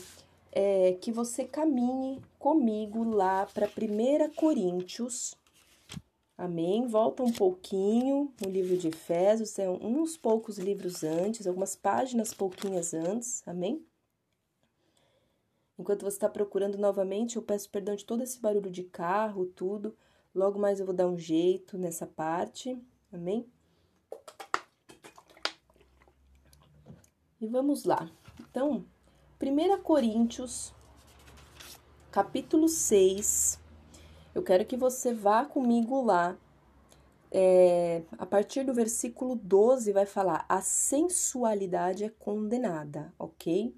é, 0.55 0.93
que 0.93 1.11
você 1.11 1.43
caminhe 1.43 2.21
comigo 2.37 3.03
lá 3.03 3.47
para 3.47 3.67
1 3.67 4.33
Coríntios. 4.35 5.35
Amém? 6.37 6.85
Volta 6.85 7.23
um 7.23 7.31
pouquinho 7.31 8.31
no 8.39 8.49
livro 8.49 8.77
de 8.77 8.87
Efésios, 8.89 9.49
são 9.49 9.75
uns 9.75 10.15
poucos 10.15 10.57
livros 10.57 11.03
antes, 11.03 11.47
algumas 11.47 11.75
páginas 11.75 12.33
pouquinhas 12.33 12.93
antes. 12.93 13.41
Amém? 13.47 13.83
Enquanto 15.77 16.03
você 16.03 16.17
está 16.17 16.29
procurando 16.29 16.77
novamente, 16.77 17.35
eu 17.35 17.41
peço 17.41 17.69
perdão 17.69 17.95
de 17.95 18.05
todo 18.05 18.21
esse 18.21 18.39
barulho 18.39 18.69
de 18.69 18.83
carro, 18.83 19.45
tudo. 19.45 19.95
Logo 20.33 20.59
mais 20.59 20.79
eu 20.79 20.85
vou 20.85 20.93
dar 20.93 21.07
um 21.07 21.17
jeito 21.17 21.77
nessa 21.77 22.05
parte. 22.05 22.79
Amém? 23.11 23.47
E 27.41 27.47
vamos 27.47 27.85
lá. 27.85 28.09
Então, 28.39 28.85
1 29.45 29.81
Coríntios, 29.81 30.73
capítulo 32.09 32.69
6. 32.69 33.59
Eu 34.33 34.41
quero 34.41 34.65
que 34.65 34.77
você 34.77 35.13
vá 35.13 35.43
comigo 35.43 36.01
lá. 36.01 36.37
É, 37.29 38.03
a 38.17 38.25
partir 38.25 38.63
do 38.63 38.73
versículo 38.73 39.35
12 39.35 39.91
vai 39.91 40.05
falar: 40.05 40.45
a 40.47 40.61
sensualidade 40.61 42.05
é 42.05 42.09
condenada, 42.09 43.13
ok? 43.19 43.75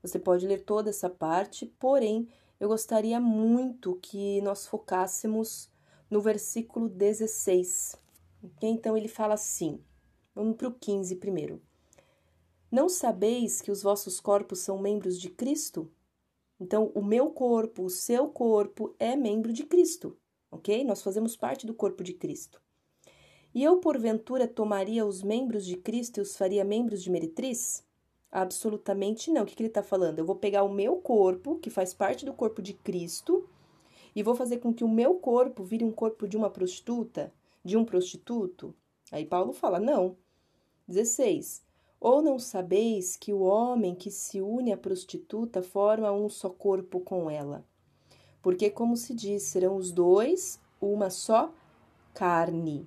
Você 0.00 0.18
pode 0.18 0.46
ler 0.46 0.64
toda 0.64 0.88
essa 0.88 1.10
parte, 1.10 1.66
porém, 1.78 2.26
eu 2.58 2.66
gostaria 2.66 3.20
muito 3.20 3.98
que 4.00 4.40
nós 4.40 4.66
focássemos 4.66 5.70
no 6.08 6.22
versículo 6.22 6.88
16. 6.88 8.00
Okay? 8.42 8.70
Então 8.70 8.96
ele 8.96 9.08
fala 9.08 9.34
assim: 9.34 9.78
vamos 10.34 10.56
para 10.56 10.68
o 10.68 10.72
15 10.72 11.16
primeiro. 11.16 11.60
Não 12.76 12.90
sabeis 12.90 13.62
que 13.62 13.70
os 13.70 13.82
vossos 13.82 14.20
corpos 14.20 14.58
são 14.58 14.78
membros 14.78 15.18
de 15.18 15.30
Cristo? 15.30 15.90
Então, 16.60 16.92
o 16.94 17.02
meu 17.02 17.30
corpo, 17.30 17.84
o 17.84 17.88
seu 17.88 18.28
corpo 18.28 18.94
é 18.98 19.16
membro 19.16 19.50
de 19.50 19.64
Cristo, 19.64 20.14
ok? 20.50 20.84
Nós 20.84 21.00
fazemos 21.00 21.34
parte 21.38 21.66
do 21.66 21.72
corpo 21.72 22.04
de 22.04 22.12
Cristo. 22.12 22.60
E 23.54 23.64
eu, 23.64 23.78
porventura, 23.78 24.46
tomaria 24.46 25.06
os 25.06 25.22
membros 25.22 25.64
de 25.64 25.78
Cristo 25.78 26.18
e 26.18 26.20
os 26.20 26.36
faria 26.36 26.66
membros 26.66 27.02
de 27.02 27.10
meretriz? 27.10 27.82
Absolutamente 28.30 29.30
não. 29.30 29.44
O 29.44 29.46
que, 29.46 29.56
que 29.56 29.62
ele 29.62 29.70
está 29.70 29.82
falando? 29.82 30.18
Eu 30.18 30.26
vou 30.26 30.36
pegar 30.36 30.62
o 30.62 30.70
meu 30.70 30.96
corpo, 30.96 31.56
que 31.56 31.70
faz 31.70 31.94
parte 31.94 32.26
do 32.26 32.34
corpo 32.34 32.60
de 32.60 32.74
Cristo, 32.74 33.48
e 34.14 34.22
vou 34.22 34.34
fazer 34.34 34.58
com 34.58 34.70
que 34.70 34.84
o 34.84 34.88
meu 34.88 35.14
corpo 35.14 35.64
vire 35.64 35.82
um 35.82 35.92
corpo 35.92 36.28
de 36.28 36.36
uma 36.36 36.50
prostituta, 36.50 37.32
de 37.64 37.74
um 37.74 37.86
prostituto? 37.86 38.74
Aí 39.10 39.24
Paulo 39.24 39.54
fala: 39.54 39.80
não. 39.80 40.14
16. 40.86 41.65
Ou 42.00 42.20
não 42.20 42.38
sabeis 42.38 43.16
que 43.16 43.32
o 43.32 43.40
homem 43.40 43.94
que 43.94 44.10
se 44.10 44.40
une 44.40 44.72
à 44.72 44.76
prostituta 44.76 45.62
forma 45.62 46.12
um 46.12 46.28
só 46.28 46.50
corpo 46.50 47.00
com 47.00 47.30
ela? 47.30 47.64
Porque, 48.42 48.70
como 48.70 48.96
se 48.96 49.14
diz, 49.14 49.44
serão 49.44 49.76
os 49.76 49.90
dois 49.90 50.60
uma 50.80 51.10
só 51.10 51.52
carne. 52.14 52.86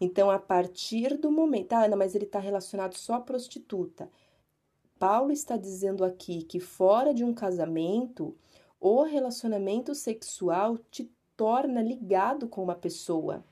Então, 0.00 0.30
a 0.30 0.38
partir 0.38 1.16
do 1.16 1.30
momento. 1.30 1.72
Ah, 1.72 1.84
Ana, 1.84 1.96
mas 1.96 2.14
ele 2.14 2.24
está 2.24 2.38
relacionado 2.38 2.94
só 2.94 3.14
à 3.14 3.20
prostituta. 3.20 4.10
Paulo 4.98 5.32
está 5.32 5.56
dizendo 5.56 6.04
aqui 6.04 6.42
que 6.42 6.60
fora 6.60 7.14
de 7.14 7.24
um 7.24 7.32
casamento, 7.32 8.36
o 8.80 9.02
relacionamento 9.02 9.94
sexual 9.94 10.78
te 10.90 11.10
torna 11.36 11.82
ligado 11.82 12.48
com 12.48 12.62
uma 12.62 12.74
pessoa. 12.74 13.44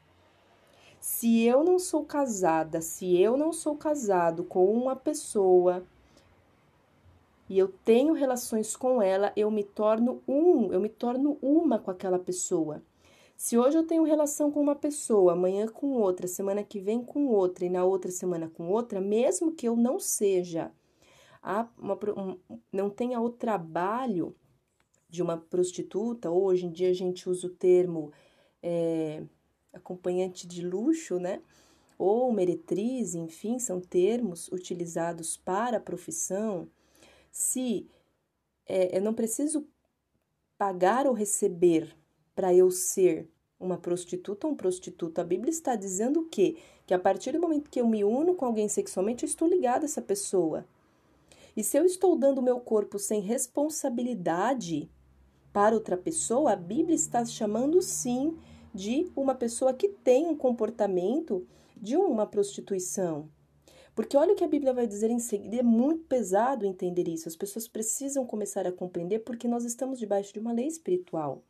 Se 1.03 1.43
eu 1.43 1.65
não 1.65 1.81
sou 1.81 2.05
casada, 2.05 2.81
se 2.81 3.21
eu 3.21 3.37
não 3.37 3.53
sou 3.53 3.77
casado 3.77 4.45
com 4.45 4.73
uma 4.73 4.95
pessoa 4.95 5.83
e 7.49 7.59
eu 7.59 7.67
tenho 7.85 8.13
relações 8.13 8.77
com 8.77 9.03
ela, 9.03 9.33
eu 9.35 9.51
me 9.51 9.65
torno 9.65 10.23
um, 10.29 10.73
eu 10.73 10.81
me 10.81 10.89
torno 10.89 11.37
uma 11.43 11.77
com 11.77 11.91
aquela 11.91 12.21
pessoa. 12.21 12.81
Se 13.37 13.59
hoje 13.59 13.79
eu 13.79 13.85
tenho 13.85 14.05
relação 14.05 14.53
com 14.53 14.61
uma 14.61 14.77
pessoa, 14.77 15.33
amanhã 15.33 15.67
com 15.67 15.89
outra, 15.95 16.29
semana 16.29 16.63
que 16.63 16.79
vem 16.79 17.03
com 17.03 17.27
outra 17.27 17.65
e 17.65 17.69
na 17.69 17.85
outra 17.85 18.13
semana 18.13 18.49
com 18.49 18.69
outra, 18.69 19.01
mesmo 19.01 19.51
que 19.51 19.67
eu 19.67 19.75
não 19.75 19.99
seja, 19.99 20.71
uma, 21.77 21.99
um, 22.17 22.39
não 22.73 22.89
tenha 22.89 23.21
o 23.21 23.29
trabalho 23.29 24.37
de 25.11 25.21
uma 25.21 25.37
prostituta, 25.37 26.31
hoje 26.31 26.67
em 26.67 26.71
dia 26.71 26.91
a 26.91 26.95
gente 26.95 27.29
usa 27.29 27.49
o 27.49 27.51
termo 27.51 28.13
é, 28.63 29.25
acompanhante 29.73 30.47
de 30.47 30.65
luxo, 30.65 31.19
né? 31.19 31.41
Ou 31.99 32.33
meretriz, 32.33 33.15
enfim, 33.15 33.59
são 33.59 33.81
termos 33.81 34.49
utilizados 34.49 35.37
para 35.37 35.77
a 35.77 35.81
profissão. 35.81 36.69
Se 37.31 37.87
é, 38.67 38.97
eu 38.97 39.03
não 39.03 39.15
preciso 39.15 39.67
pagar 40.59 41.07
ou 41.07 41.13
receber 41.13 41.97
para 42.35 42.55
eu 42.55 42.71
ser 42.71 43.29
uma 43.59 43.79
prostituta 43.79 44.47
ou 44.47 44.53
um 44.53 44.57
prostituto, 44.57 45.21
a 45.21 45.25
Bíblia 45.25 45.51
está 45.51 45.77
dizendo 45.77 46.21
o 46.21 46.29
quê? 46.29 46.57
Que 46.87 46.95
a 46.95 46.99
partir 46.99 47.33
do 47.33 47.41
momento 47.41 47.71
que 47.71 47.81
eu 47.81 47.87
me 47.87 48.03
uno 48.03 48.35
com 48.35 48.45
alguém 48.45 48.69
sexualmente, 48.69 49.25
eu 49.25 49.29
estou 49.29 49.47
ligada 49.49 49.85
a 49.85 49.87
essa 49.87 50.03
pessoa. 50.03 50.67
E 51.57 51.63
se 51.63 51.77
eu 51.79 51.85
estou 51.85 52.17
dando 52.17 52.39
o 52.39 52.43
meu 52.43 52.59
corpo 52.59 52.99
sem 52.99 53.21
responsabilidade 53.21 54.91
para 55.53 55.75
outra 55.75 55.97
pessoa, 55.97 56.53
a 56.53 56.57
Bíblia 56.57 56.97
está 56.97 57.25
chamando 57.25 57.81
sim 57.83 58.37
de 58.75 59.11
uma 59.15 59.35
pessoa 59.35 59.75
que 59.75 59.89
tem 59.89 60.27
um 60.27 60.37
comportamento 60.37 61.47
de 61.77 61.97
uma 61.97 62.27
prostituição. 62.27 63.29
Porque 63.95 64.17
olha 64.17 64.33
o 64.33 64.37
que 64.37 64.45
a 64.45 64.49
Bíblia 64.49 64.73
vai 64.73 64.87
dizer 64.87 65.11
em 65.11 65.19
seguida, 65.19 65.57
é 65.57 65.63
muito 65.63 66.05
pesado 66.05 66.65
entender 66.65 67.09
isso. 67.09 67.29
As 67.29 67.37
pessoas 67.37 67.69
precisam 67.69 68.25
começar 68.25 68.67
a 68.67 68.73
compreender 68.73 69.19
porque 69.21 69.47
nós 69.47 69.65
estamos 69.65 69.99
debaixo 69.99 70.33
de 70.33 70.39
uma 70.39 70.53
lei 70.53 70.67
espiritual. 70.67 71.43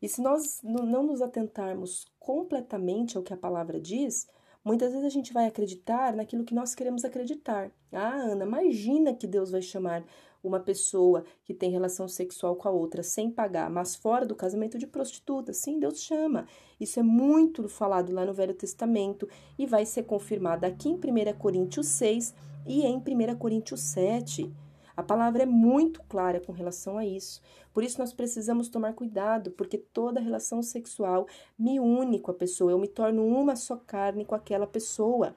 E 0.00 0.08
se 0.08 0.22
nós 0.22 0.60
não 0.62 1.02
nos 1.02 1.20
atentarmos 1.20 2.06
completamente 2.18 3.16
ao 3.16 3.22
que 3.22 3.32
a 3.32 3.36
palavra 3.36 3.80
diz, 3.80 4.26
muitas 4.64 4.92
vezes 4.92 5.06
a 5.06 5.10
gente 5.10 5.32
vai 5.32 5.46
acreditar 5.46 6.14
naquilo 6.14 6.44
que 6.44 6.54
nós 6.54 6.74
queremos 6.74 7.04
acreditar. 7.04 7.70
Ah, 7.92 8.14
Ana, 8.14 8.44
imagina 8.44 9.14
que 9.14 9.26
Deus 9.26 9.50
vai 9.50 9.62
chamar 9.62 10.04
uma 10.46 10.60
pessoa 10.60 11.24
que 11.44 11.54
tem 11.54 11.70
relação 11.70 12.06
sexual 12.06 12.56
com 12.56 12.68
a 12.68 12.70
outra 12.70 13.02
sem 13.02 13.30
pagar, 13.30 13.70
mas 13.70 13.94
fora 13.94 14.26
do 14.26 14.34
casamento 14.34 14.78
de 14.78 14.86
prostituta. 14.86 15.52
Sim, 15.52 15.78
Deus 15.78 16.00
chama. 16.00 16.46
Isso 16.78 17.00
é 17.00 17.02
muito 17.02 17.68
falado 17.68 18.12
lá 18.12 18.24
no 18.24 18.34
Velho 18.34 18.54
Testamento 18.54 19.28
e 19.58 19.66
vai 19.66 19.86
ser 19.86 20.04
confirmado 20.04 20.66
aqui 20.66 20.88
em 20.88 20.94
1 20.94 21.38
Coríntios 21.38 21.86
6 21.86 22.34
e 22.66 22.82
em 22.82 22.96
1 22.96 23.36
Coríntios 23.36 23.80
7. 23.80 24.52
A 24.96 25.02
palavra 25.02 25.42
é 25.42 25.46
muito 25.46 26.02
clara 26.04 26.40
com 26.40 26.52
relação 26.52 26.96
a 26.96 27.04
isso. 27.04 27.40
Por 27.72 27.82
isso 27.82 27.98
nós 27.98 28.12
precisamos 28.12 28.68
tomar 28.68 28.94
cuidado, 28.94 29.50
porque 29.50 29.76
toda 29.76 30.20
relação 30.20 30.62
sexual 30.62 31.26
me 31.58 31.80
une 31.80 32.20
com 32.20 32.30
a 32.30 32.34
pessoa, 32.34 32.70
eu 32.70 32.78
me 32.78 32.86
torno 32.86 33.26
uma 33.26 33.56
só 33.56 33.76
carne 33.76 34.24
com 34.24 34.34
aquela 34.36 34.66
pessoa. 34.66 35.34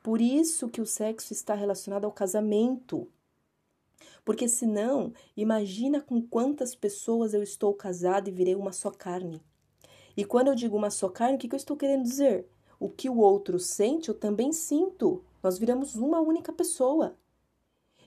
Por 0.00 0.20
isso 0.20 0.68
que 0.68 0.80
o 0.80 0.86
sexo 0.86 1.32
está 1.32 1.54
relacionado 1.54 2.04
ao 2.04 2.12
casamento. 2.12 3.08
Porque 4.24 4.48
senão, 4.48 5.12
imagina 5.36 6.00
com 6.00 6.22
quantas 6.22 6.74
pessoas 6.74 7.34
eu 7.34 7.42
estou 7.42 7.74
casado 7.74 8.28
e 8.28 8.32
virei 8.32 8.54
uma 8.54 8.72
só 8.72 8.90
carne. 8.90 9.42
E 10.16 10.24
quando 10.24 10.48
eu 10.48 10.54
digo 10.54 10.76
uma 10.76 10.90
só 10.90 11.08
carne, 11.08 11.36
o 11.36 11.38
que, 11.38 11.52
eu 11.52 11.56
estou 11.56 11.76
querendo 11.76 12.04
dizer? 12.04 12.48
O 12.78 12.88
que 12.88 13.10
o 13.10 13.18
outro 13.18 13.58
sente, 13.58 14.08
eu 14.08 14.14
também 14.14 14.52
sinto. 14.52 15.24
Nós 15.42 15.58
viramos 15.58 15.96
uma 15.96 16.20
única 16.20 16.52
pessoa. 16.52 17.18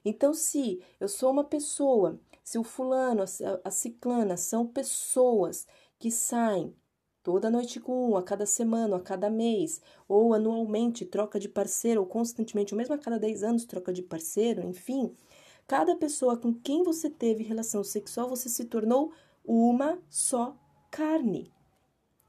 Então, 0.04 0.34
se 0.34 0.82
eu 1.00 1.08
sou 1.08 1.30
uma 1.30 1.44
pessoa, 1.44 2.20
se 2.44 2.58
o 2.58 2.64
fulano, 2.64 3.24
a 3.64 3.70
ciclana 3.70 4.38
são 4.38 4.66
pessoas 4.66 5.68
que 6.00 6.10
saem 6.10 6.74
toda 7.22 7.50
noite 7.50 7.78
com 7.78 8.12
um, 8.12 8.16
a 8.16 8.24
cada 8.24 8.46
semana, 8.46 8.96
a 8.96 9.02
cada 9.02 9.30
mês, 9.30 9.82
ou 10.08 10.34
anualmente 10.34 11.06
troca 11.06 11.38
de 11.38 11.50
parceiro, 11.50 12.00
ou 12.00 12.08
constantemente, 12.08 12.74
ou 12.74 12.78
mesmo 12.78 12.96
a 12.96 12.98
cada 12.98 13.20
10 13.20 13.44
anos 13.44 13.66
troca 13.66 13.92
de 13.92 14.02
parceiro, 14.02 14.66
enfim, 14.66 15.14
Cada 15.68 15.98
pessoa 15.98 16.38
com 16.38 16.54
quem 16.54 16.82
você 16.82 17.10
teve 17.10 17.44
relação 17.44 17.84
sexual, 17.84 18.30
você 18.30 18.48
se 18.48 18.64
tornou 18.64 19.12
uma 19.44 20.00
só 20.10 20.58
carne. 20.90 21.52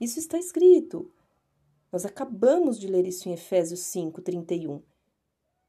Isso 0.01 0.19
está 0.19 0.37
escrito. 0.37 1.09
Nós 1.93 2.05
acabamos 2.05 2.79
de 2.79 2.89
ler 2.89 3.07
isso 3.07 3.29
em 3.29 3.33
Efésios 3.33 3.81
5, 3.81 4.21
31. 4.21 4.83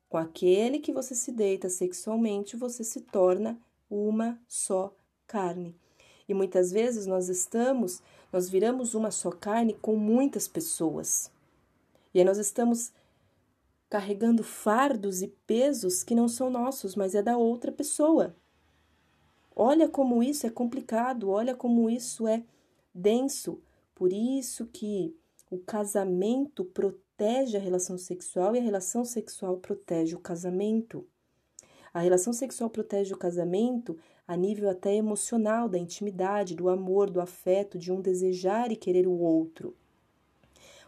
Com 0.09 0.17
aquele 0.17 0.79
que 0.79 0.91
você 0.91 1.13
se 1.13 1.31
deita 1.31 1.69
sexualmente, 1.69 2.57
você 2.57 2.83
se 2.83 3.01
torna 3.01 3.61
uma 3.87 4.41
só 4.47 4.91
carne. 5.27 5.75
E 6.27 6.33
muitas 6.33 6.71
vezes 6.71 7.05
nós 7.05 7.29
estamos, 7.29 8.01
nós 8.33 8.49
viramos 8.49 8.95
uma 8.95 9.11
só 9.11 9.29
carne 9.29 9.75
com 9.75 9.95
muitas 9.95 10.47
pessoas. 10.47 11.31
E 12.13 12.19
aí 12.19 12.25
nós 12.25 12.39
estamos 12.39 12.91
carregando 13.89 14.43
fardos 14.43 15.21
e 15.21 15.27
pesos 15.27 16.03
que 16.03 16.13
não 16.13 16.27
são 16.27 16.49
nossos, 16.49 16.95
mas 16.95 17.15
é 17.15 17.21
da 17.21 17.37
outra 17.37 17.71
pessoa. 17.71 18.35
Olha 19.55 19.89
como 19.89 20.21
isso 20.21 20.45
é 20.45 20.49
complicado, 20.49 21.29
olha 21.29 21.55
como 21.55 21.89
isso 21.89 22.27
é 22.27 22.43
denso. 22.93 23.61
Por 23.95 24.13
isso 24.13 24.67
que 24.67 25.13
o 25.49 25.57
casamento 25.57 26.63
protege 26.63 27.57
a 27.57 27.59
relação 27.59 27.97
sexual 27.97 28.55
e 28.55 28.59
a 28.59 28.61
relação 28.61 29.03
sexual 29.03 29.57
protege 29.57 30.15
o 30.15 30.19
casamento. 30.19 31.05
A 31.91 31.99
relação 31.99 32.31
sexual 32.31 32.69
protege 32.69 33.13
o 33.13 33.17
casamento 33.17 33.97
a 34.27 34.37
nível 34.37 34.69
até 34.69 34.93
emocional, 34.93 35.67
da 35.67 35.79
intimidade, 35.79 36.55
do 36.55 36.69
amor, 36.69 37.09
do 37.09 37.19
afeto, 37.19 37.79
de 37.79 37.91
um 37.91 37.99
desejar 37.99 38.71
e 38.71 38.75
querer 38.75 39.07
o 39.07 39.17
outro. 39.17 39.75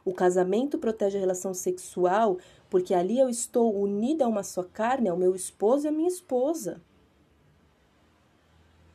O 0.03 0.13
casamento 0.13 0.77
protege 0.77 1.17
a 1.17 1.19
relação 1.19 1.53
sexual 1.53 2.37
porque 2.69 2.93
ali 2.93 3.19
eu 3.19 3.29
estou 3.29 3.75
unida 3.79 4.25
a 4.25 4.27
uma 4.27 4.43
só 4.43 4.63
carne, 4.63 5.09
ao 5.09 5.17
meu 5.17 5.35
esposo 5.35 5.85
e 5.85 5.89
à 5.89 5.91
minha 5.91 6.07
esposa. 6.07 6.81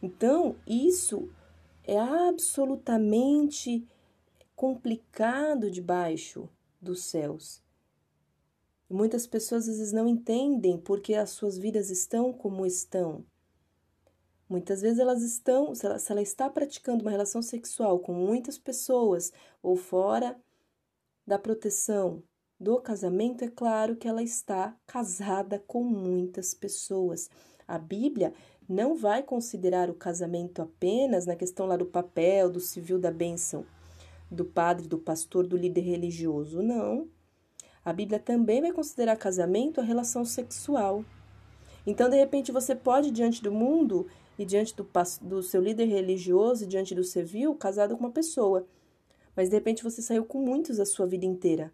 Então, 0.03 0.57
isso 0.67 1.29
é 1.85 1.99
absolutamente 1.99 3.87
complicado 4.55 5.71
debaixo 5.71 6.49
dos 6.81 7.05
céus. 7.05 7.63
Muitas 8.89 9.27
pessoas 9.27 9.69
às 9.69 9.79
vezes 9.79 9.93
não 9.93 10.07
entendem 10.07 10.79
porque 10.79 11.15
as 11.15 11.31
suas 11.31 11.59
vidas 11.59 11.91
estão 11.91 12.33
como 12.33 12.65
estão. 12.65 13.25
Muitas 14.49 14.81
vezes 14.81 15.01
elas 15.01 15.23
estão, 15.23 15.75
se 15.75 15.85
ela, 15.85 15.99
se 15.99 16.13
ela 16.13 16.23
está 16.23 16.49
praticando 16.49 17.03
uma 17.03 17.11
relação 17.11 17.43
sexual 17.43 17.99
com 17.99 18.13
muitas 18.13 18.57
pessoas 18.57 19.33
ou 19.61 19.75
fora 19.75 20.41
da 21.27 21.39
proteção 21.39 22.23
do 22.59 22.81
casamento, 22.81 23.45
é 23.45 23.49
claro 23.49 23.97
que 23.97 24.09
ela 24.09 24.23
está 24.23 24.75
casada 24.87 25.63
com 25.67 25.83
muitas 25.83 26.55
pessoas. 26.55 27.29
A 27.67 27.79
Bíblia 27.79 28.33
não 28.69 28.97
vai 28.97 29.23
considerar 29.23 29.91
o 29.91 29.95
casamento 29.95 30.63
apenas 30.63 31.27
na 31.27 31.37
questão 31.37 31.67
lá 31.67 31.77
do 31.77 31.87
papel, 31.87 32.51
do 32.51 32.61
civil 32.61 32.99
da 32.99 33.11
bênção, 33.11 33.65
do 34.31 34.45
padre, 34.45 34.89
do 34.89 34.99
pastor, 34.99 35.47
do 35.47 35.57
líder 35.57 35.83
religioso. 35.83 36.63
Não. 36.63 37.09
A 37.85 37.93
Bíblia 37.93 38.19
também 38.19 38.61
vai 38.61 38.73
considerar 38.73 39.17
casamento 39.17 39.81
a 39.81 39.85
relação 39.85 40.25
sexual. 40.25 41.05
Então, 41.87 42.09
de 42.09 42.17
repente, 42.17 42.51
você 42.51 42.75
pode, 42.75 43.11
diante 43.11 43.43
do 43.43 43.53
mundo 43.53 44.09
e 44.39 44.45
diante 44.45 44.75
do, 44.75 44.89
do 45.23 45.43
seu 45.43 45.61
líder 45.61 45.85
religioso 45.85 46.65
e 46.65 46.67
diante 46.67 46.95
do 46.95 47.05
civil, 47.05 47.55
casado 47.55 47.97
com 47.97 48.01
uma 48.01 48.11
pessoa 48.11 48.67
mas 49.37 49.51
de 49.51 49.55
repente 49.55 49.85
você 49.85 50.01
saiu 50.01 50.25
com 50.25 50.41
muitos 50.41 50.81
a 50.81 50.87
sua 50.87 51.07
vida 51.07 51.27
inteira. 51.27 51.73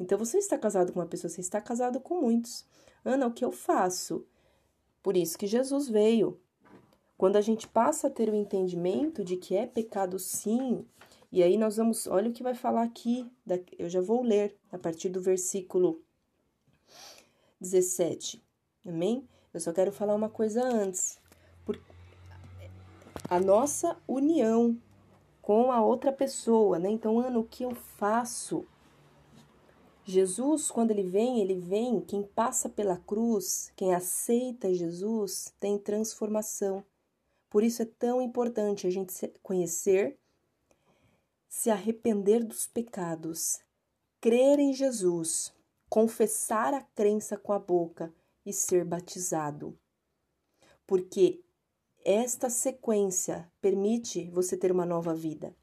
Então 0.00 0.16
você 0.16 0.38
está 0.38 0.56
casado 0.56 0.92
com 0.92 1.00
uma 1.00 1.06
pessoa, 1.06 1.28
você 1.28 1.40
está 1.40 1.60
casado 1.60 2.00
com 2.00 2.22
muitos. 2.22 2.64
Ana, 3.04 3.26
o 3.26 3.32
que 3.32 3.44
eu 3.44 3.52
faço? 3.52 4.26
Por 5.02 5.16
isso 5.16 5.38
que 5.38 5.46
Jesus 5.46 5.88
veio. 5.88 6.40
Quando 7.16 7.36
a 7.36 7.40
gente 7.40 7.66
passa 7.68 8.06
a 8.06 8.10
ter 8.10 8.28
o 8.28 8.34
entendimento 8.34 9.24
de 9.24 9.36
que 9.36 9.56
é 9.56 9.66
pecado 9.66 10.18
sim, 10.18 10.86
e 11.30 11.42
aí 11.42 11.58
nós 11.58 11.76
vamos, 11.76 12.06
olha 12.06 12.30
o 12.30 12.32
que 12.32 12.42
vai 12.42 12.54
falar 12.54 12.84
aqui, 12.84 13.30
eu 13.76 13.90
já 13.90 14.00
vou 14.00 14.22
ler 14.22 14.56
a 14.72 14.78
partir 14.78 15.08
do 15.08 15.20
versículo 15.20 16.00
17. 17.60 18.42
Amém? 18.86 19.28
Eu 19.52 19.60
só 19.60 19.72
quero 19.72 19.90
falar 19.90 20.14
uma 20.14 20.30
coisa 20.30 20.62
antes. 20.62 21.20
Por 21.64 21.78
a 23.28 23.40
nossa 23.40 23.96
união 24.06 24.80
com 25.48 25.72
a 25.72 25.80
outra 25.80 26.12
pessoa, 26.12 26.78
né? 26.78 26.90
Então, 26.90 27.18
Ana, 27.18 27.38
o 27.38 27.42
que 27.42 27.62
eu 27.62 27.74
faço? 27.74 28.66
Jesus, 30.04 30.70
quando 30.70 30.90
ele 30.90 31.04
vem, 31.04 31.40
ele 31.40 31.54
vem, 31.54 32.02
quem 32.02 32.22
passa 32.22 32.68
pela 32.68 32.98
cruz, 32.98 33.72
quem 33.74 33.94
aceita 33.94 34.74
Jesus, 34.74 35.54
tem 35.58 35.78
transformação. 35.78 36.84
Por 37.48 37.64
isso 37.64 37.80
é 37.80 37.86
tão 37.86 38.20
importante 38.20 38.86
a 38.86 38.90
gente 38.90 39.14
conhecer, 39.42 40.18
se 41.48 41.70
arrepender 41.70 42.44
dos 42.44 42.66
pecados, 42.66 43.58
crer 44.20 44.58
em 44.58 44.74
Jesus, 44.74 45.54
confessar 45.88 46.74
a 46.74 46.82
crença 46.82 47.38
com 47.38 47.54
a 47.54 47.58
boca 47.58 48.12
e 48.44 48.52
ser 48.52 48.84
batizado. 48.84 49.74
Porque 50.86 51.42
esta 52.10 52.48
sequência 52.48 53.46
permite 53.60 54.30
você 54.30 54.56
ter 54.56 54.72
uma 54.72 54.86
nova 54.86 55.14
vida. 55.14 55.54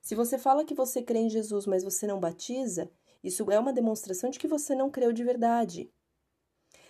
Se 0.00 0.14
você 0.14 0.38
fala 0.38 0.64
que 0.64 0.72
você 0.72 1.02
crê 1.02 1.18
em 1.18 1.28
Jesus, 1.28 1.66
mas 1.66 1.84
você 1.84 2.06
não 2.06 2.18
batiza, 2.18 2.90
isso 3.22 3.50
é 3.50 3.58
uma 3.58 3.70
demonstração 3.70 4.30
de 4.30 4.38
que 4.38 4.48
você 4.48 4.74
não 4.74 4.90
creu 4.90 5.12
de 5.12 5.22
verdade. 5.22 5.92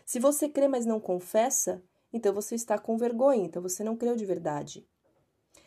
Se 0.07 0.21
você 0.21 0.49
crê, 0.49 0.69
mas 0.69 0.87
não 0.87 1.01
confessa, 1.01 1.83
então 2.13 2.33
você 2.33 2.55
está 2.55 2.79
com 2.79 2.97
vergonha, 2.97 3.45
então 3.45 3.61
você 3.61 3.83
não 3.83 3.97
creu 3.97 4.15
de 4.15 4.25
verdade. 4.25 4.87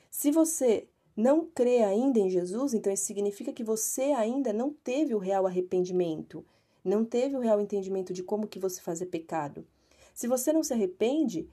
Se 0.10 0.32
você 0.32 0.88
não 1.14 1.46
crê 1.46 1.84
ainda 1.84 2.20
em 2.20 2.30
Jesus, 2.30 2.74
então 2.74 2.94
isso 2.94 3.04
significa 3.04 3.52
que 3.52 3.64
você 3.64 4.14
ainda 4.14 4.54
não 4.54 4.72
teve 4.72 5.14
o 5.14 5.20
real 5.20 5.46
arrependimento, 5.46 6.46
não 6.82 7.04
teve 7.04 7.36
o 7.36 7.42
real 7.42 7.60
entendimento 7.60 8.14
de 8.14 8.24
como 8.24 8.48
que 8.48 8.58
você 8.58 8.80
fazer 8.80 9.08
pecado. 9.08 9.68
Se 10.14 10.30
você 10.30 10.54
não 10.54 10.64
se 10.64 10.72
arrepende, 10.72 11.50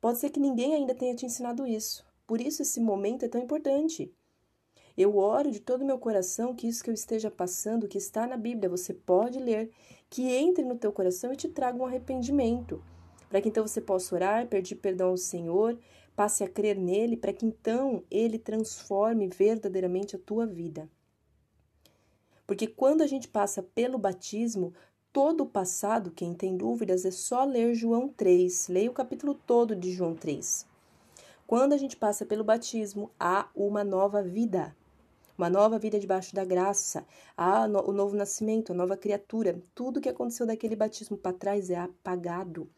Pode 0.00 0.18
ser 0.18 0.30
que 0.30 0.40
ninguém 0.40 0.74
ainda 0.74 0.94
tenha 0.94 1.14
te 1.14 1.26
ensinado 1.26 1.66
isso. 1.66 2.04
Por 2.26 2.40
isso 2.40 2.62
esse 2.62 2.80
momento 2.80 3.24
é 3.24 3.28
tão 3.28 3.40
importante. 3.40 4.14
Eu 4.96 5.16
oro 5.16 5.50
de 5.50 5.60
todo 5.60 5.82
o 5.82 5.86
meu 5.86 5.98
coração 5.98 6.54
que 6.54 6.66
isso 6.66 6.82
que 6.82 6.90
eu 6.90 6.94
esteja 6.94 7.30
passando, 7.30 7.86
que 7.88 7.98
está 7.98 8.26
na 8.26 8.36
Bíblia, 8.36 8.68
você 8.68 8.92
pode 8.92 9.38
ler, 9.38 9.70
que 10.10 10.28
entre 10.28 10.64
no 10.64 10.76
teu 10.76 10.92
coração 10.92 11.32
e 11.32 11.36
te 11.36 11.48
traga 11.48 11.78
um 11.78 11.86
arrependimento, 11.86 12.82
para 13.28 13.40
que 13.40 13.48
então 13.48 13.66
você 13.66 13.80
possa 13.80 14.14
orar, 14.14 14.48
pedir 14.48 14.76
perdão 14.76 15.10
ao 15.10 15.16
Senhor, 15.16 15.78
passe 16.16 16.42
a 16.42 16.48
crer 16.48 16.76
nele, 16.76 17.16
para 17.16 17.32
que 17.32 17.46
então 17.46 18.02
ele 18.10 18.38
transforme 18.38 19.28
verdadeiramente 19.28 20.16
a 20.16 20.18
tua 20.18 20.46
vida. 20.46 20.90
Porque 22.44 22.66
quando 22.66 23.02
a 23.02 23.06
gente 23.06 23.28
passa 23.28 23.62
pelo 23.62 23.98
batismo, 23.98 24.74
todo 25.12 25.42
o 25.42 25.46
passado, 25.46 26.10
quem 26.10 26.34
tem 26.34 26.56
dúvidas, 26.56 27.04
é 27.04 27.10
só 27.10 27.44
ler 27.44 27.74
João 27.74 28.08
3. 28.08 28.68
Leia 28.68 28.90
o 28.90 28.94
capítulo 28.94 29.34
todo 29.34 29.74
de 29.74 29.92
João 29.92 30.14
3. 30.14 30.66
Quando 31.46 31.72
a 31.72 31.76
gente 31.76 31.96
passa 31.96 32.26
pelo 32.26 32.44
batismo, 32.44 33.10
há 33.18 33.48
uma 33.54 33.82
nova 33.82 34.22
vida. 34.22 34.76
Uma 35.36 35.48
nova 35.48 35.78
vida 35.78 36.00
debaixo 36.00 36.34
da 36.34 36.44
graça, 36.44 37.06
há 37.36 37.64
o 37.64 37.92
novo 37.92 38.16
nascimento, 38.16 38.72
a 38.72 38.74
nova 38.74 38.96
criatura. 38.96 39.62
Tudo 39.72 40.00
que 40.00 40.08
aconteceu 40.08 40.44
daquele 40.44 40.74
batismo 40.74 41.16
para 41.16 41.32
trás 41.32 41.70
é 41.70 41.76
apagado. 41.76 42.68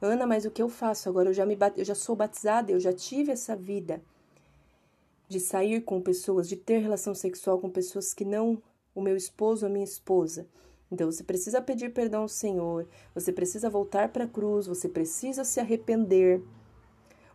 Ana, 0.00 0.24
mas 0.24 0.44
o 0.44 0.50
que 0.50 0.62
eu 0.62 0.68
faço? 0.68 1.08
Agora 1.08 1.28
eu 1.28 1.34
já 1.34 1.44
me 1.44 1.58
eu 1.76 1.84
já 1.84 1.94
sou 1.94 2.14
batizada, 2.14 2.70
eu 2.70 2.78
já 2.78 2.92
tive 2.92 3.32
essa 3.32 3.56
vida 3.56 4.00
de 5.28 5.38
sair 5.38 5.82
com 5.82 6.00
pessoas, 6.00 6.48
de 6.48 6.56
ter 6.56 6.78
relação 6.78 7.14
sexual 7.14 7.58
com 7.58 7.68
pessoas 7.68 8.14
que 8.14 8.24
não 8.24 8.62
o 8.94 9.02
meu 9.02 9.16
esposo 9.16 9.66
ou 9.66 9.70
a 9.70 9.72
minha 9.72 9.84
esposa. 9.84 10.46
Então 10.90 11.10
você 11.10 11.22
precisa 11.22 11.62
pedir 11.62 11.92
perdão 11.92 12.22
ao 12.22 12.28
Senhor, 12.28 12.86
você 13.14 13.32
precisa 13.32 13.70
voltar 13.70 14.08
para 14.08 14.24
a 14.24 14.28
cruz, 14.28 14.66
você 14.66 14.88
precisa 14.88 15.44
se 15.44 15.60
arrepender, 15.60 16.42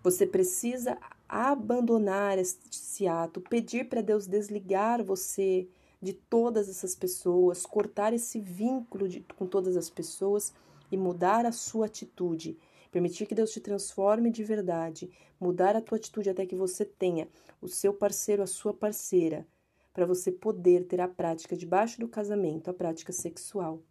você 0.03 0.27
precisa 0.27 0.97
abandonar 1.27 2.37
esse 2.37 3.07
ato, 3.07 3.41
pedir 3.41 3.87
para 3.87 4.01
Deus 4.01 4.27
desligar 4.27 5.03
você 5.03 5.67
de 6.01 6.13
todas 6.13 6.69
essas 6.69 6.93
pessoas, 6.93 7.65
cortar 7.65 8.13
esse 8.13 8.39
vínculo 8.39 9.07
de, 9.07 9.25
com 9.35 9.47
todas 9.47 9.75
as 9.75 9.89
pessoas 9.89 10.53
e 10.91 10.97
mudar 10.97 11.45
a 11.45 11.51
sua 11.51 11.87
atitude. 11.87 12.57
Permitir 12.91 13.25
que 13.25 13.35
Deus 13.35 13.51
te 13.51 13.59
transforme 13.59 14.29
de 14.29 14.43
verdade, 14.43 15.09
mudar 15.39 15.75
a 15.75 15.81
tua 15.81 15.97
atitude 15.97 16.29
até 16.29 16.45
que 16.45 16.55
você 16.55 16.85
tenha 16.85 17.27
o 17.61 17.67
seu 17.67 17.93
parceiro, 17.93 18.43
a 18.43 18.47
sua 18.47 18.73
parceira, 18.73 19.45
para 19.95 20.05
você 20.05 20.29
poder 20.29 20.85
ter 20.87 20.99
a 20.99 21.07
prática 21.07 21.55
debaixo 21.55 22.01
do 22.01 22.07
casamento, 22.09 22.69
a 22.69 22.73
prática 22.73 23.13
sexual. 23.13 23.81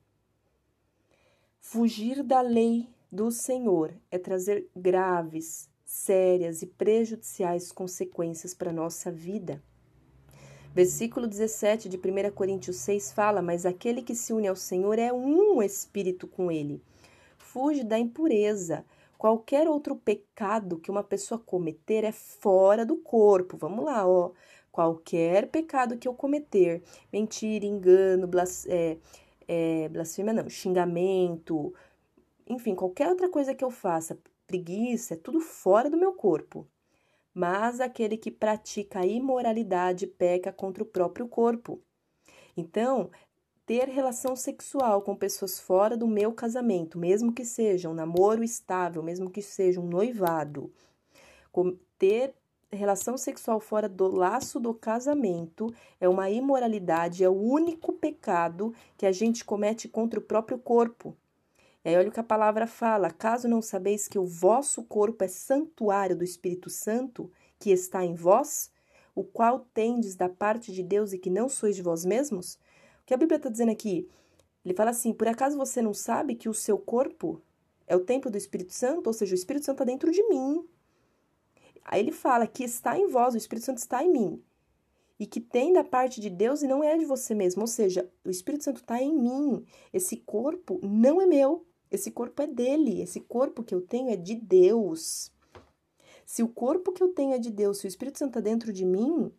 Fugir 1.58 2.22
da 2.22 2.42
lei 2.42 2.86
do 3.10 3.30
Senhor 3.30 3.94
é 4.10 4.18
trazer 4.18 4.68
graves, 4.76 5.66
sérias 5.82 6.60
e 6.60 6.66
prejudiciais 6.66 7.72
consequências 7.72 8.52
para 8.52 8.68
a 8.68 8.74
nossa 8.74 9.10
vida. 9.10 9.62
Versículo 10.74 11.26
17 11.26 11.88
de 11.88 11.96
1 11.96 12.32
Coríntios 12.34 12.76
6 12.76 13.12
fala: 13.12 13.40
Mas 13.40 13.64
aquele 13.64 14.02
que 14.02 14.14
se 14.14 14.34
une 14.34 14.46
ao 14.46 14.56
Senhor 14.56 14.98
é 14.98 15.10
um 15.10 15.62
espírito 15.62 16.28
com 16.28 16.52
ele. 16.52 16.82
Fuge 17.38 17.82
da 17.82 17.98
impureza. 17.98 18.84
Qualquer 19.16 19.66
outro 19.66 19.96
pecado 19.96 20.78
que 20.78 20.90
uma 20.90 21.02
pessoa 21.02 21.38
cometer 21.38 22.04
é 22.04 22.12
fora 22.12 22.84
do 22.84 22.96
corpo. 22.96 23.56
Vamos 23.56 23.86
lá, 23.86 24.06
ó. 24.06 24.32
Qualquer 24.74 25.46
pecado 25.52 25.96
que 25.96 26.08
eu 26.08 26.12
cometer, 26.12 26.82
mentira, 27.12 27.64
engano, 27.64 28.26
blas, 28.26 28.66
é, 28.66 28.98
é, 29.46 29.88
blasfêmia 29.88 30.32
não, 30.32 30.50
xingamento, 30.50 31.72
enfim, 32.44 32.74
qualquer 32.74 33.08
outra 33.08 33.28
coisa 33.28 33.54
que 33.54 33.62
eu 33.62 33.70
faça, 33.70 34.18
preguiça, 34.48 35.14
é 35.14 35.16
tudo 35.16 35.40
fora 35.40 35.88
do 35.88 35.96
meu 35.96 36.12
corpo. 36.12 36.66
Mas 37.32 37.80
aquele 37.80 38.16
que 38.16 38.32
pratica 38.32 38.98
a 38.98 39.06
imoralidade 39.06 40.08
peca 40.08 40.52
contra 40.52 40.82
o 40.82 40.86
próprio 40.86 41.28
corpo. 41.28 41.80
Então, 42.56 43.12
ter 43.64 43.88
relação 43.88 44.34
sexual 44.34 45.02
com 45.02 45.14
pessoas 45.14 45.60
fora 45.60 45.96
do 45.96 46.08
meu 46.08 46.32
casamento, 46.32 46.98
mesmo 46.98 47.32
que 47.32 47.44
seja 47.44 47.88
um 47.88 47.94
namoro 47.94 48.42
estável, 48.42 49.04
mesmo 49.04 49.30
que 49.30 49.40
seja 49.40 49.80
um 49.80 49.86
noivado, 49.86 50.72
ter 51.96 52.34
relação 52.76 53.16
sexual 53.16 53.60
fora 53.60 53.88
do 53.88 54.08
laço 54.08 54.58
do 54.60 54.74
casamento 54.74 55.72
é 56.00 56.08
uma 56.08 56.30
imoralidade, 56.30 57.24
é 57.24 57.28
o 57.28 57.32
único 57.32 57.92
pecado 57.92 58.74
que 58.96 59.06
a 59.06 59.12
gente 59.12 59.44
comete 59.44 59.88
contra 59.88 60.18
o 60.18 60.22
próprio 60.22 60.58
corpo. 60.58 61.16
E 61.84 61.88
aí 61.90 61.96
olha 61.96 62.08
o 62.08 62.12
que 62.12 62.20
a 62.20 62.24
palavra 62.24 62.66
fala: 62.66 63.10
caso 63.10 63.46
não 63.46 63.60
sabeis 63.60 64.08
que 64.08 64.18
o 64.18 64.26
vosso 64.26 64.82
corpo 64.84 65.22
é 65.22 65.28
santuário 65.28 66.16
do 66.16 66.24
Espírito 66.24 66.70
Santo, 66.70 67.30
que 67.58 67.70
está 67.70 68.04
em 68.04 68.14
vós, 68.14 68.70
o 69.14 69.22
qual 69.22 69.60
tendes 69.72 70.16
da 70.16 70.28
parte 70.28 70.72
de 70.72 70.82
Deus 70.82 71.12
e 71.12 71.18
que 71.18 71.30
não 71.30 71.48
sois 71.48 71.76
de 71.76 71.82
vós 71.82 72.04
mesmos? 72.04 72.54
O 73.02 73.06
que 73.06 73.14
a 73.14 73.18
Bíblia 73.18 73.36
está 73.36 73.50
dizendo 73.50 73.70
aqui? 73.70 74.08
Ele 74.64 74.74
fala 74.74 74.90
assim: 74.90 75.12
por 75.12 75.28
acaso 75.28 75.56
você 75.56 75.82
não 75.82 75.92
sabe 75.92 76.34
que 76.34 76.48
o 76.48 76.54
seu 76.54 76.78
corpo 76.78 77.40
é 77.86 77.94
o 77.94 78.00
templo 78.00 78.30
do 78.30 78.38
Espírito 78.38 78.72
Santo? 78.72 79.06
Ou 79.06 79.12
seja, 79.12 79.34
o 79.34 79.38
Espírito 79.38 79.66
Santo 79.66 79.76
está 79.76 79.84
dentro 79.84 80.10
de 80.10 80.26
mim. 80.28 80.66
Aí 81.84 82.00
ele 82.00 82.12
fala 82.12 82.46
que 82.46 82.64
está 82.64 82.98
em 82.98 83.06
vós, 83.06 83.34
o 83.34 83.36
Espírito 83.36 83.66
Santo 83.66 83.78
está 83.78 84.02
em 84.02 84.10
mim. 84.10 84.42
E 85.18 85.26
que 85.26 85.40
tem 85.40 85.72
da 85.72 85.84
parte 85.84 86.20
de 86.20 86.30
Deus 86.30 86.62
e 86.62 86.66
não 86.66 86.82
é 86.82 86.96
de 86.96 87.04
você 87.04 87.34
mesmo. 87.34 87.62
Ou 87.62 87.66
seja, 87.68 88.10
o 88.24 88.30
Espírito 88.30 88.64
Santo 88.64 88.80
está 88.80 89.00
em 89.00 89.14
mim. 89.14 89.64
Esse 89.92 90.16
corpo 90.16 90.80
não 90.82 91.20
é 91.20 91.26
meu. 91.26 91.66
Esse 91.90 92.10
corpo 92.10 92.42
é 92.42 92.46
dele. 92.46 93.00
Esse 93.00 93.20
corpo 93.20 93.62
que 93.62 93.74
eu 93.74 93.80
tenho 93.80 94.10
é 94.10 94.16
de 94.16 94.34
Deus. 94.34 95.30
Se 96.26 96.42
o 96.42 96.48
corpo 96.48 96.90
que 96.90 97.02
eu 97.02 97.12
tenho 97.12 97.34
é 97.34 97.38
de 97.38 97.50
Deus, 97.50 97.78
se 97.78 97.86
o 97.86 97.88
Espírito 97.88 98.18
Santo 98.18 98.30
está 98.30 98.40
dentro 98.40 98.72
de 98.72 98.84
mim, 98.84 99.30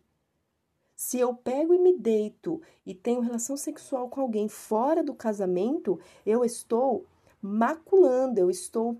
se 0.94 1.18
eu 1.18 1.34
pego 1.34 1.74
e 1.74 1.78
me 1.78 1.94
deito 1.94 2.62
e 2.86 2.94
tenho 2.94 3.20
relação 3.20 3.54
sexual 3.54 4.08
com 4.08 4.22
alguém 4.22 4.48
fora 4.48 5.04
do 5.04 5.14
casamento, 5.14 6.00
eu 6.24 6.42
estou 6.42 7.04
maculando, 7.42 8.40
eu 8.40 8.48
estou 8.48 8.96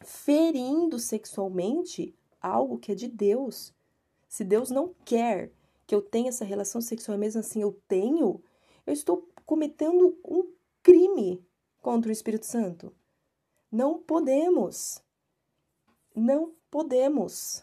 ferindo 0.00 0.98
sexualmente 0.98 2.15
algo 2.40 2.78
que 2.78 2.92
é 2.92 2.94
de 2.94 3.08
Deus. 3.08 3.74
Se 4.28 4.44
Deus 4.44 4.70
não 4.70 4.94
quer 5.04 5.50
que 5.86 5.94
eu 5.94 6.02
tenha 6.02 6.28
essa 6.28 6.44
relação 6.44 6.80
sexual, 6.80 7.16
mesmo 7.16 7.40
assim 7.40 7.62
eu 7.62 7.80
tenho, 7.86 8.42
eu 8.86 8.92
estou 8.92 9.28
cometendo 9.44 10.18
um 10.24 10.52
crime 10.82 11.44
contra 11.80 12.08
o 12.08 12.12
Espírito 12.12 12.46
Santo. 12.46 12.92
Não 13.70 13.98
podemos, 13.98 15.02
não 16.14 16.52
podemos 16.70 17.62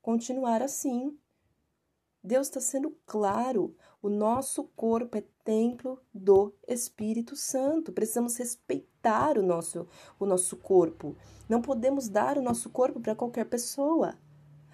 continuar 0.00 0.62
assim. 0.62 1.18
Deus 2.22 2.46
está 2.46 2.60
sendo 2.60 2.96
claro. 3.04 3.76
O 4.00 4.08
nosso 4.08 4.64
corpo 4.76 5.18
é 5.18 5.24
templo 5.42 6.00
do 6.14 6.54
Espírito 6.68 7.34
Santo. 7.34 7.92
Precisamos 7.92 8.36
respeitar 8.36 9.36
o 9.36 9.42
nosso, 9.42 9.88
o 10.20 10.24
nosso 10.24 10.56
corpo. 10.56 11.16
Não 11.48 11.60
podemos 11.60 12.08
dar 12.08 12.38
o 12.38 12.42
nosso 12.42 12.70
corpo 12.70 13.00
para 13.00 13.16
qualquer 13.16 13.46
pessoa. 13.46 14.14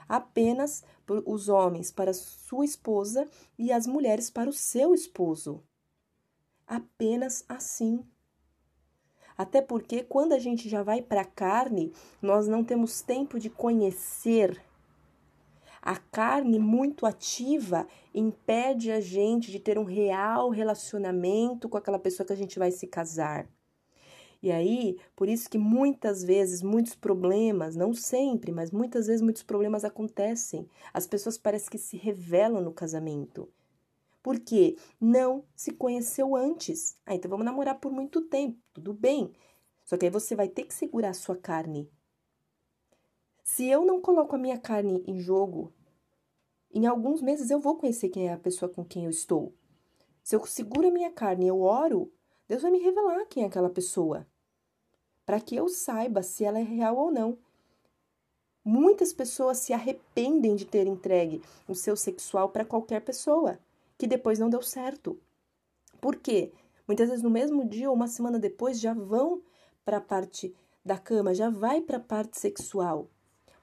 Apenas 0.06 0.84
os 1.24 1.48
homens 1.48 1.90
para 1.90 2.12
sua 2.12 2.66
esposa 2.66 3.26
e 3.58 3.72
as 3.72 3.86
mulheres 3.86 4.28
para 4.28 4.50
o 4.50 4.52
seu 4.52 4.94
esposo. 4.94 5.62
Apenas 6.66 7.44
assim. 7.48 8.04
Até 9.38 9.62
porque 9.62 10.04
quando 10.04 10.34
a 10.34 10.38
gente 10.38 10.68
já 10.68 10.82
vai 10.82 11.00
para 11.00 11.22
a 11.22 11.26
carne, 11.26 11.94
nós 12.20 12.46
não 12.46 12.62
temos 12.62 13.00
tempo 13.00 13.38
de 13.38 13.48
conhecer 13.48 14.62
a 15.84 15.96
carne 15.96 16.58
muito 16.58 17.04
ativa 17.04 17.86
impede 18.14 18.90
a 18.90 19.02
gente 19.02 19.52
de 19.52 19.60
ter 19.60 19.78
um 19.78 19.84
real 19.84 20.48
relacionamento 20.48 21.68
com 21.68 21.76
aquela 21.76 21.98
pessoa 21.98 22.26
que 22.26 22.32
a 22.32 22.36
gente 22.36 22.58
vai 22.58 22.70
se 22.70 22.86
casar. 22.86 23.46
E 24.42 24.50
aí, 24.50 24.96
por 25.14 25.28
isso 25.28 25.48
que 25.48 25.58
muitas 25.58 26.24
vezes 26.24 26.62
muitos 26.62 26.94
problemas, 26.94 27.76
não 27.76 27.92
sempre, 27.92 28.50
mas 28.50 28.70
muitas 28.70 29.08
vezes 29.08 29.20
muitos 29.20 29.42
problemas 29.42 29.84
acontecem. 29.84 30.66
As 30.92 31.06
pessoas 31.06 31.36
parecem 31.36 31.68
que 31.70 31.78
se 31.78 31.98
revelam 31.98 32.62
no 32.62 32.72
casamento. 32.72 33.46
Porque 34.22 34.78
não 34.98 35.44
se 35.54 35.70
conheceu 35.70 36.34
antes. 36.34 36.96
Ah, 37.04 37.14
então 37.14 37.30
vamos 37.30 37.44
namorar 37.44 37.78
por 37.78 37.92
muito 37.92 38.22
tempo, 38.22 38.58
tudo 38.72 38.94
bem. 38.94 39.34
Só 39.84 39.98
que 39.98 40.06
aí 40.06 40.10
você 40.10 40.34
vai 40.34 40.48
ter 40.48 40.64
que 40.64 40.72
segurar 40.72 41.10
a 41.10 41.14
sua 41.14 41.36
carne. 41.36 41.90
Se 43.44 43.68
eu 43.68 43.84
não 43.84 44.00
coloco 44.00 44.34
a 44.34 44.38
minha 44.38 44.58
carne 44.58 45.04
em 45.06 45.20
jogo, 45.20 45.70
em 46.72 46.86
alguns 46.86 47.20
meses 47.20 47.50
eu 47.50 47.60
vou 47.60 47.76
conhecer 47.76 48.08
quem 48.08 48.28
é 48.28 48.32
a 48.32 48.38
pessoa 48.38 48.70
com 48.70 48.82
quem 48.82 49.04
eu 49.04 49.10
estou. 49.10 49.54
Se 50.22 50.34
eu 50.34 50.44
seguro 50.46 50.88
a 50.88 50.90
minha 50.90 51.12
carne 51.12 51.44
e 51.44 51.48
eu 51.48 51.60
oro, 51.60 52.10
Deus 52.48 52.62
vai 52.62 52.70
me 52.70 52.78
revelar 52.78 53.26
quem 53.26 53.42
é 53.42 53.46
aquela 53.46 53.68
pessoa, 53.68 54.26
para 55.26 55.38
que 55.38 55.54
eu 55.54 55.68
saiba 55.68 56.22
se 56.22 56.42
ela 56.42 56.58
é 56.58 56.62
real 56.62 56.96
ou 56.96 57.12
não. 57.12 57.38
Muitas 58.64 59.12
pessoas 59.12 59.58
se 59.58 59.74
arrependem 59.74 60.56
de 60.56 60.64
ter 60.64 60.86
entregue 60.86 61.42
o 61.68 61.74
seu 61.74 61.96
sexual 61.96 62.48
para 62.48 62.64
qualquer 62.64 63.02
pessoa, 63.02 63.58
que 63.98 64.06
depois 64.06 64.38
não 64.38 64.48
deu 64.48 64.62
certo. 64.62 65.20
Por 66.00 66.16
quê? 66.16 66.50
Muitas 66.88 67.10
vezes 67.10 67.22
no 67.22 67.28
mesmo 67.30 67.68
dia 67.68 67.90
ou 67.90 67.94
uma 67.94 68.08
semana 68.08 68.38
depois 68.38 68.80
já 68.80 68.94
vão 68.94 69.42
para 69.84 69.98
a 69.98 70.00
parte 70.00 70.56
da 70.82 70.96
cama, 70.96 71.34
já 71.34 71.50
vai 71.50 71.82
para 71.82 71.98
a 71.98 72.00
parte 72.00 72.40
sexual, 72.40 73.10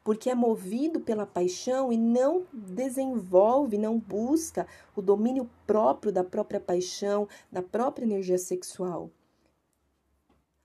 porque 0.03 0.29
é 0.29 0.35
movido 0.35 0.99
pela 0.99 1.25
paixão 1.25 1.91
e 1.91 1.97
não 1.97 2.45
desenvolve, 2.51 3.77
não 3.77 3.99
busca 3.99 4.67
o 4.95 5.01
domínio 5.01 5.49
próprio 5.67 6.11
da 6.11 6.23
própria 6.23 6.59
paixão, 6.59 7.27
da 7.51 7.61
própria 7.61 8.05
energia 8.05 8.37
sexual. 8.37 9.11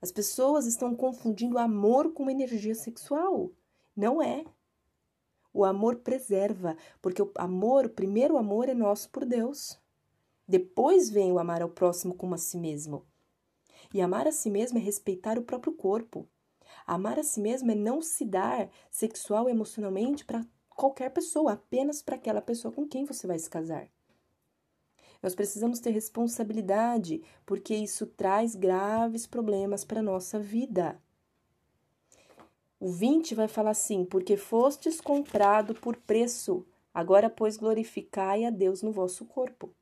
As 0.00 0.12
pessoas 0.12 0.66
estão 0.66 0.94
confundindo 0.94 1.58
amor 1.58 2.12
com 2.12 2.30
energia 2.30 2.74
sexual. 2.74 3.50
Não 3.94 4.22
é. 4.22 4.44
O 5.52 5.64
amor 5.64 5.96
preserva, 5.96 6.76
porque 7.00 7.20
o 7.20 7.30
amor, 7.36 7.86
o 7.86 7.90
primeiro 7.90 8.36
amor 8.36 8.68
é 8.68 8.74
nosso 8.74 9.08
por 9.10 9.24
Deus. 9.24 9.78
Depois 10.46 11.10
vem 11.10 11.32
o 11.32 11.38
amar 11.38 11.62
ao 11.62 11.68
próximo 11.68 12.14
como 12.14 12.34
a 12.34 12.38
si 12.38 12.56
mesmo. 12.58 13.04
E 13.92 14.00
amar 14.00 14.28
a 14.28 14.32
si 14.32 14.50
mesmo 14.50 14.78
é 14.78 14.80
respeitar 14.80 15.38
o 15.38 15.42
próprio 15.42 15.72
corpo. 15.72 16.28
Amar 16.86 17.18
a 17.18 17.24
si 17.24 17.40
mesmo 17.40 17.70
é 17.70 17.74
não 17.74 18.00
se 18.00 18.24
dar 18.24 18.70
sexual 18.90 19.48
emocionalmente 19.48 20.24
para 20.24 20.46
qualquer 20.68 21.10
pessoa, 21.10 21.54
apenas 21.54 22.00
para 22.02 22.16
aquela 22.16 22.40
pessoa 22.40 22.72
com 22.72 22.86
quem 22.86 23.04
você 23.04 23.26
vai 23.26 23.38
se 23.38 23.50
casar. 23.50 23.88
Nós 25.22 25.34
precisamos 25.34 25.80
ter 25.80 25.90
responsabilidade, 25.90 27.22
porque 27.44 27.74
isso 27.74 28.06
traz 28.06 28.54
graves 28.54 29.26
problemas 29.26 29.84
para 29.84 30.00
a 30.00 30.02
nossa 30.02 30.38
vida. 30.38 31.00
O 32.78 32.88
20 32.88 33.34
vai 33.34 33.48
falar 33.48 33.70
assim: 33.70 34.04
Porque 34.04 34.36
fostes 34.36 35.00
comprado 35.00 35.74
por 35.74 35.96
preço, 35.96 36.64
agora, 36.92 37.30
pois, 37.30 37.56
glorificai 37.56 38.44
a 38.44 38.50
Deus 38.50 38.82
no 38.82 38.92
vosso 38.92 39.24
corpo. 39.24 39.74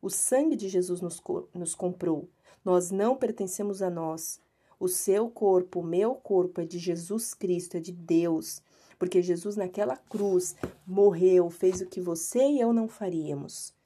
O 0.00 0.10
sangue 0.10 0.54
de 0.54 0.68
Jesus 0.68 1.00
nos, 1.00 1.20
nos 1.54 1.74
comprou. 1.74 2.28
Nós 2.64 2.90
não 2.90 3.16
pertencemos 3.16 3.82
a 3.82 3.90
nós. 3.90 4.40
O 4.78 4.88
seu 4.88 5.28
corpo, 5.28 5.80
o 5.80 5.84
meu 5.84 6.14
corpo 6.14 6.60
é 6.60 6.64
de 6.64 6.78
Jesus 6.78 7.34
Cristo, 7.34 7.76
é 7.76 7.80
de 7.80 7.92
Deus. 7.92 8.62
Porque 8.98 9.22
Jesus, 9.22 9.56
naquela 9.56 9.96
cruz, 9.96 10.56
morreu, 10.86 11.50
fez 11.50 11.80
o 11.80 11.86
que 11.86 12.00
você 12.00 12.40
e 12.40 12.60
eu 12.60 12.72
não 12.72 12.88
faríamos 12.88 13.76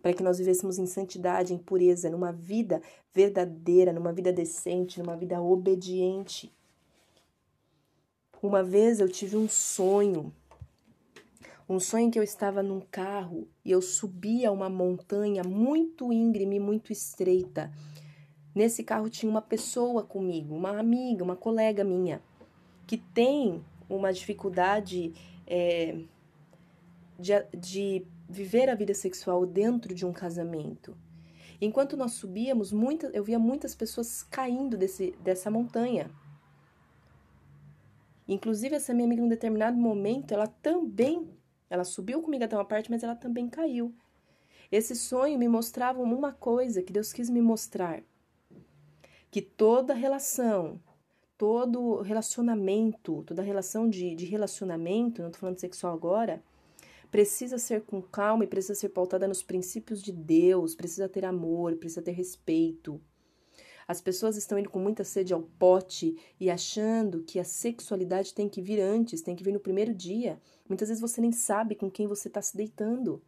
para 0.00 0.14
que 0.14 0.22
nós 0.22 0.38
vivêssemos 0.38 0.78
em 0.78 0.86
santidade, 0.86 1.52
em 1.52 1.58
pureza, 1.58 2.10
numa 2.10 2.32
vida 2.32 2.82
verdadeira, 3.12 3.92
numa 3.92 4.12
vida 4.12 4.32
decente, 4.32 4.98
numa 4.98 5.16
vida 5.16 5.40
obediente. 5.40 6.52
Uma 8.42 8.62
vez 8.62 9.00
eu 9.00 9.08
tive 9.08 9.36
um 9.36 9.48
sonho, 9.48 10.32
um 11.68 11.78
sonho 11.78 12.10
que 12.10 12.18
eu 12.18 12.22
estava 12.22 12.62
num 12.62 12.80
carro 12.80 13.46
e 13.64 13.70
eu 13.70 13.82
subia 13.82 14.50
uma 14.50 14.70
montanha 14.70 15.42
muito 15.44 16.12
íngreme, 16.12 16.58
muito 16.58 16.92
estreita. 16.92 17.70
Nesse 18.54 18.82
carro 18.82 19.08
tinha 19.08 19.30
uma 19.30 19.42
pessoa 19.42 20.02
comigo, 20.02 20.54
uma 20.54 20.78
amiga, 20.78 21.22
uma 21.22 21.36
colega 21.36 21.84
minha, 21.84 22.20
que 22.86 22.96
tem 22.96 23.64
uma 23.88 24.12
dificuldade 24.12 25.12
é, 25.46 25.98
de, 27.18 27.32
de 27.56 28.06
viver 28.28 28.68
a 28.68 28.74
vida 28.74 28.94
sexual 28.94 29.46
dentro 29.46 29.94
de 29.94 30.04
um 30.04 30.12
casamento. 30.12 30.96
Enquanto 31.60 31.96
nós 31.96 32.12
subíamos, 32.12 32.72
muita, 32.72 33.08
eu 33.08 33.22
via 33.22 33.38
muitas 33.38 33.74
pessoas 33.74 34.22
caindo 34.22 34.76
desse, 34.76 35.12
dessa 35.22 35.50
montanha. 35.50 36.10
Inclusive, 38.26 38.76
essa 38.76 38.94
minha 38.94 39.06
amiga, 39.06 39.20
em 39.20 39.24
um 39.26 39.28
determinado 39.28 39.76
momento, 39.76 40.32
ela 40.32 40.46
também, 40.46 41.28
ela 41.68 41.84
subiu 41.84 42.22
comigo 42.22 42.44
até 42.44 42.56
uma 42.56 42.64
parte, 42.64 42.90
mas 42.90 43.02
ela 43.02 43.14
também 43.14 43.48
caiu. 43.48 43.94
Esse 44.72 44.94
sonho 44.94 45.38
me 45.38 45.48
mostrava 45.48 46.00
uma 46.00 46.32
coisa 46.32 46.82
que 46.82 46.92
Deus 46.92 47.12
quis 47.12 47.28
me 47.28 47.42
mostrar: 47.42 48.02
que 49.30 49.40
toda 49.40 49.94
relação, 49.94 50.80
todo 51.38 52.00
relacionamento, 52.02 53.22
toda 53.24 53.42
relação 53.42 53.88
de, 53.88 54.14
de 54.14 54.26
relacionamento, 54.26 55.22
não 55.22 55.28
estou 55.28 55.40
falando 55.40 55.60
sexual 55.60 55.94
agora, 55.94 56.42
precisa 57.10 57.58
ser 57.58 57.82
com 57.82 58.00
calma 58.00 58.44
e 58.44 58.46
precisa 58.46 58.74
ser 58.74 58.90
pautada 58.90 59.26
nos 59.26 59.42
princípios 59.42 60.02
de 60.02 60.12
Deus, 60.12 60.74
precisa 60.74 61.08
ter 61.08 61.24
amor, 61.24 61.76
precisa 61.76 62.02
ter 62.02 62.12
respeito. 62.12 63.00
As 63.86 64.00
pessoas 64.00 64.36
estão 64.36 64.56
indo 64.56 64.70
com 64.70 64.78
muita 64.78 65.02
sede 65.02 65.34
ao 65.34 65.42
pote 65.42 66.16
e 66.38 66.48
achando 66.48 67.24
que 67.24 67.40
a 67.40 67.44
sexualidade 67.44 68.32
tem 68.32 68.48
que 68.48 68.62
vir 68.62 68.80
antes, 68.80 69.20
tem 69.20 69.34
que 69.34 69.42
vir 69.42 69.52
no 69.52 69.58
primeiro 69.58 69.92
dia. 69.92 70.40
Muitas 70.68 70.88
vezes 70.88 71.00
você 71.00 71.20
nem 71.20 71.32
sabe 71.32 71.74
com 71.74 71.90
quem 71.90 72.06
você 72.06 72.28
está 72.28 72.40
se 72.40 72.56
deitando. 72.56 73.20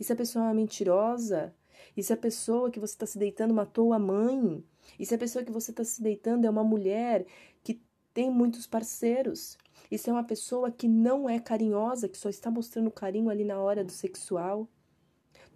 E 0.00 0.04
se 0.04 0.12
a 0.12 0.16
pessoa 0.16 0.44
é 0.44 0.48
uma 0.48 0.54
mentirosa? 0.54 1.54
E 1.94 2.02
se 2.02 2.14
a 2.14 2.16
pessoa 2.16 2.70
que 2.70 2.80
você 2.80 2.94
está 2.94 3.04
se 3.04 3.18
deitando 3.18 3.52
matou 3.52 3.92
a 3.92 3.98
mãe? 3.98 4.64
E 4.98 5.04
se 5.04 5.14
a 5.14 5.18
pessoa 5.18 5.44
que 5.44 5.52
você 5.52 5.70
está 5.70 5.84
se 5.84 6.02
deitando 6.02 6.46
é 6.46 6.50
uma 6.50 6.64
mulher 6.64 7.26
que 7.62 7.80
tem 8.12 8.30
muitos 8.30 8.66
parceiros? 8.66 9.58
Isso 9.90 10.10
é 10.10 10.12
uma 10.12 10.24
pessoa 10.24 10.70
que 10.70 10.88
não 10.88 11.28
é 11.28 11.38
carinhosa, 11.38 12.08
que 12.08 12.18
só 12.18 12.28
está 12.28 12.50
mostrando 12.50 12.90
carinho 12.90 13.30
ali 13.30 13.44
na 13.44 13.58
hora 13.58 13.84
do 13.84 13.92
sexual. 13.92 14.68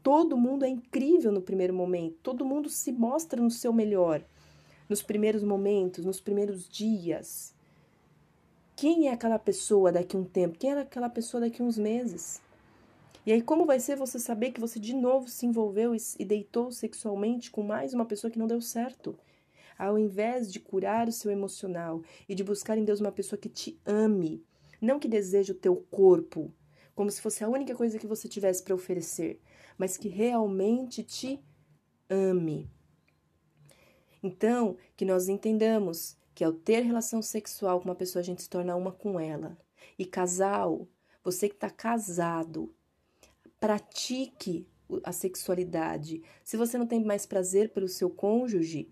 Todo 0.03 0.37
mundo 0.37 0.64
é 0.64 0.69
incrível 0.69 1.31
no 1.31 1.43
primeiro 1.43 1.75
momento, 1.75 2.16
todo 2.23 2.45
mundo 2.45 2.69
se 2.69 2.90
mostra 2.90 3.43
no 3.43 3.51
seu 3.51 3.73
melhor, 3.73 4.25
nos 4.88 5.03
primeiros 5.03 5.43
momentos, 5.43 6.05
nos 6.05 6.21
primeiros 6.21 6.69
dias. 6.69 7.55
Quem 8.77 9.09
é 9.09 9.12
aquela 9.12 9.38
pessoa 9.38 9.93
daqui 9.93 10.16
a 10.16 10.19
um 10.19 10.25
tempo? 10.25 10.59
Quem 10.59 10.71
é 10.73 10.81
aquela 10.81 11.11
pessoa 11.11 11.43
daqui 11.43 11.61
a 11.61 11.64
uns 11.64 11.77
meses? 11.77 12.40
E 13.26 13.33
aí, 13.33 13.42
como 13.42 13.66
vai 13.66 13.78
ser 13.78 13.96
você 13.96 14.18
saber 14.18 14.52
que 14.52 14.61
você 14.61 14.78
de 14.78 14.94
novo 14.94 15.28
se 15.28 15.46
envolveu 15.46 15.94
e 15.94 16.24
deitou 16.24 16.72
sexualmente 16.72 17.50
com 17.50 17.62
mais 17.62 17.92
uma 17.92 18.06
pessoa 18.06 18.30
que 18.30 18.38
não 18.38 18.46
deu 18.46 18.61
certo? 18.61 19.18
ao 19.80 19.98
invés 19.98 20.52
de 20.52 20.61
curar 20.61 21.09
o 21.09 21.12
seu 21.12 21.30
emocional 21.30 22.02
e 22.28 22.35
de 22.35 22.44
buscar 22.44 22.76
em 22.76 22.85
Deus 22.85 23.00
uma 23.00 23.11
pessoa 23.11 23.40
que 23.40 23.48
te 23.48 23.80
ame, 23.87 24.44
não 24.78 24.98
que 24.98 25.09
deseje 25.09 25.52
o 25.52 25.59
teu 25.59 25.74
corpo, 25.90 26.52
como 26.94 27.11
se 27.11 27.22
fosse 27.22 27.42
a 27.42 27.48
única 27.48 27.74
coisa 27.74 27.98
que 27.98 28.06
você 28.06 28.28
tivesse 28.28 28.62
para 28.62 28.74
oferecer, 28.74 29.40
mas 29.78 29.96
que 29.96 30.06
realmente 30.06 31.02
te 31.02 31.42
ame. 32.11 32.70
Então, 34.22 34.76
que 34.94 35.06
nós 35.06 35.28
entendamos 35.28 36.14
que 36.35 36.44
ao 36.44 36.52
ter 36.52 36.83
relação 36.83 37.22
sexual 37.22 37.80
com 37.80 37.87
uma 37.87 37.94
pessoa, 37.94 38.20
a 38.20 38.24
gente 38.24 38.42
se 38.42 38.50
torna 38.50 38.76
uma 38.76 38.92
com 38.92 39.18
ela. 39.18 39.56
E 39.98 40.04
casal, 40.04 40.87
você 41.24 41.48
que 41.48 41.54
está 41.54 41.70
casado, 41.70 42.74
pratique 43.61 44.66
a 45.05 45.12
sexualidade. 45.12 46.23
Se 46.42 46.57
você 46.57 46.77
não 46.77 46.87
tem 46.87 47.05
mais 47.05 47.27
prazer 47.27 47.68
pelo 47.68 47.87
seu 47.87 48.11
cônjuge, 48.11 48.88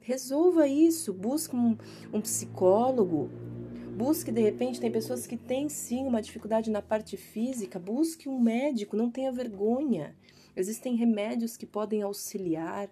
Resolva 0.00 0.66
isso, 0.66 1.12
busque 1.12 1.54
um, 1.54 1.76
um 2.12 2.20
psicólogo, 2.22 3.30
busque 3.96 4.32
de 4.32 4.40
repente, 4.40 4.80
tem 4.80 4.90
pessoas 4.90 5.26
que 5.26 5.36
têm 5.36 5.68
sim 5.68 6.06
uma 6.06 6.22
dificuldade 6.22 6.70
na 6.70 6.80
parte 6.80 7.18
física, 7.18 7.78
busque 7.78 8.26
um 8.26 8.40
médico, 8.40 8.96
não 8.96 9.10
tenha 9.10 9.30
vergonha. 9.30 10.16
Existem 10.56 10.96
remédios 10.96 11.56
que 11.56 11.66
podem 11.66 12.00
auxiliar. 12.00 12.88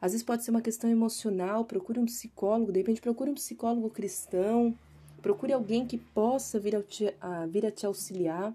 Às 0.00 0.12
vezes 0.12 0.24
pode 0.24 0.42
ser 0.42 0.50
uma 0.50 0.62
questão 0.62 0.88
emocional, 0.88 1.66
procure 1.66 2.00
um 2.00 2.06
psicólogo, 2.06 2.72
de 2.72 2.78
repente 2.78 3.00
procure 3.00 3.30
um 3.30 3.34
psicólogo 3.34 3.90
cristão, 3.90 4.76
procure 5.20 5.52
alguém 5.52 5.86
que 5.86 5.98
possa 5.98 6.58
vir 6.58 6.74
a 6.74 6.82
te, 6.82 7.14
a, 7.20 7.46
vir 7.46 7.66
a 7.66 7.70
te 7.70 7.84
auxiliar. 7.84 8.52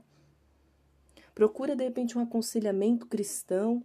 Procura 1.38 1.76
de 1.76 1.84
repente 1.84 2.18
um 2.18 2.22
aconselhamento 2.22 3.06
cristão. 3.06 3.84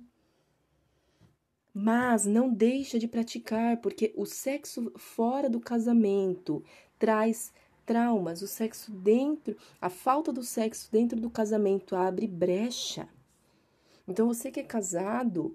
Mas 1.74 2.24
não 2.24 2.50
deixa 2.50 2.98
de 2.98 3.06
praticar, 3.06 3.76
porque 3.82 4.10
o 4.16 4.24
sexo 4.24 4.90
fora 4.96 5.50
do 5.50 5.60
casamento 5.60 6.64
traz 6.98 7.52
traumas, 7.84 8.40
o 8.40 8.48
sexo 8.48 8.90
dentro, 8.90 9.54
a 9.78 9.90
falta 9.90 10.32
do 10.32 10.42
sexo 10.42 10.90
dentro 10.90 11.20
do 11.20 11.28
casamento 11.28 11.94
abre 11.94 12.26
brecha. 12.26 13.06
Então 14.08 14.28
você 14.28 14.50
que 14.50 14.60
é 14.60 14.64
casado, 14.64 15.54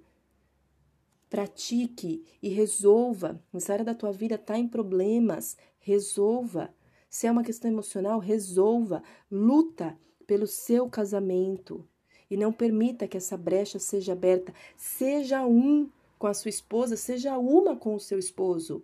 pratique 1.27 2.23
e 2.43 2.49
resolva. 2.49 3.43
Se 3.57 3.71
a 3.71 3.73
área 3.73 3.85
da 3.85 3.95
tua 3.95 4.11
vida 4.11 4.35
está 4.35 4.55
em 4.55 4.67
problemas, 4.67 5.57
resolva. 5.79 6.71
Se 7.09 7.25
é 7.25 7.31
uma 7.31 7.43
questão 7.43 7.71
emocional, 7.71 8.19
resolva. 8.19 9.01
Luta 9.31 9.97
pelo 10.27 10.45
seu 10.45 10.89
casamento 10.89 11.87
e 12.29 12.35
não 12.35 12.51
permita 12.51 13.07
que 13.07 13.17
essa 13.17 13.37
brecha 13.37 13.79
seja 13.79 14.11
aberta. 14.11 14.53
Seja 14.75 15.45
um 15.45 15.89
com 16.19 16.27
a 16.27 16.33
sua 16.33 16.49
esposa, 16.49 16.97
seja 16.97 17.37
uma 17.37 17.75
com 17.75 17.95
o 17.95 17.99
seu 17.99 18.19
esposo. 18.19 18.83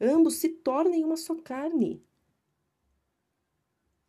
Ambos 0.00 0.36
se 0.36 0.48
tornem 0.48 1.04
uma 1.04 1.16
só 1.16 1.34
carne. 1.34 2.00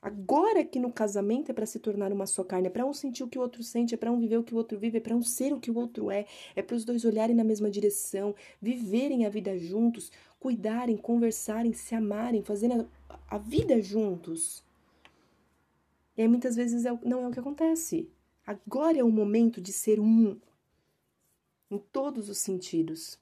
Agora 0.01 0.63
que 0.63 0.79
no 0.79 0.93
casamento 0.93 1.49
é 1.49 1.53
para 1.53 1.65
se 1.65 1.79
tornar 1.79 2.13
uma 2.13 2.27
só 2.27 2.43
carne, 2.43 2.67
é 2.67 2.69
para 2.69 2.85
um 2.85 2.93
sentir 2.93 3.23
o 3.23 3.27
que 3.27 3.39
o 3.39 3.41
outro 3.41 3.63
sente, 3.63 3.95
é 3.95 3.97
para 3.97 4.11
um 4.11 4.19
viver 4.19 4.37
o 4.37 4.43
que 4.43 4.53
o 4.53 4.57
outro 4.57 4.77
vive, 4.77 4.99
é 4.99 5.01
para 5.01 5.15
um 5.15 5.23
ser 5.23 5.51
o 5.51 5.59
que 5.59 5.71
o 5.71 5.75
outro 5.75 6.11
é, 6.11 6.27
é 6.55 6.61
para 6.61 6.75
os 6.75 6.85
dois 6.85 7.05
olharem 7.05 7.35
na 7.35 7.43
mesma 7.43 7.71
direção, 7.71 8.35
viverem 8.61 9.25
a 9.25 9.29
vida 9.29 9.57
juntos, 9.57 10.11
cuidarem, 10.39 10.95
conversarem, 10.95 11.73
se 11.73 11.95
amarem, 11.95 12.43
fazerem 12.43 12.85
a, 13.09 13.19
a 13.29 13.37
vida 13.39 13.81
juntos. 13.81 14.64
E 16.17 16.21
aí 16.21 16.27
muitas 16.27 16.55
vezes 16.55 16.85
é, 16.85 16.99
não 17.03 17.23
é 17.23 17.27
o 17.27 17.31
que 17.31 17.39
acontece. 17.39 18.09
Agora 18.45 18.97
é 18.97 19.03
o 19.03 19.11
momento 19.11 19.59
de 19.59 19.73
ser 19.73 19.99
um, 19.99 20.39
em 21.69 21.77
todos 21.77 22.29
os 22.29 22.37
sentidos. 22.37 23.19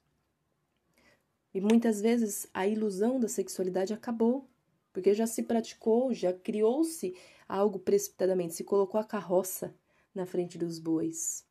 E 1.52 1.60
muitas 1.60 2.00
vezes 2.00 2.48
a 2.52 2.66
ilusão 2.66 3.18
da 3.18 3.28
sexualidade 3.28 3.92
acabou, 3.92 4.48
porque 4.92 5.14
já 5.14 5.26
se 5.26 5.42
praticou, 5.42 6.12
já 6.12 6.32
criou-se 6.32 7.14
algo 7.48 7.78
precipitadamente, 7.78 8.54
se 8.54 8.64
colocou 8.64 9.00
a 9.00 9.04
carroça 9.04 9.74
na 10.14 10.26
frente 10.26 10.58
dos 10.58 10.78
bois. 10.78 11.44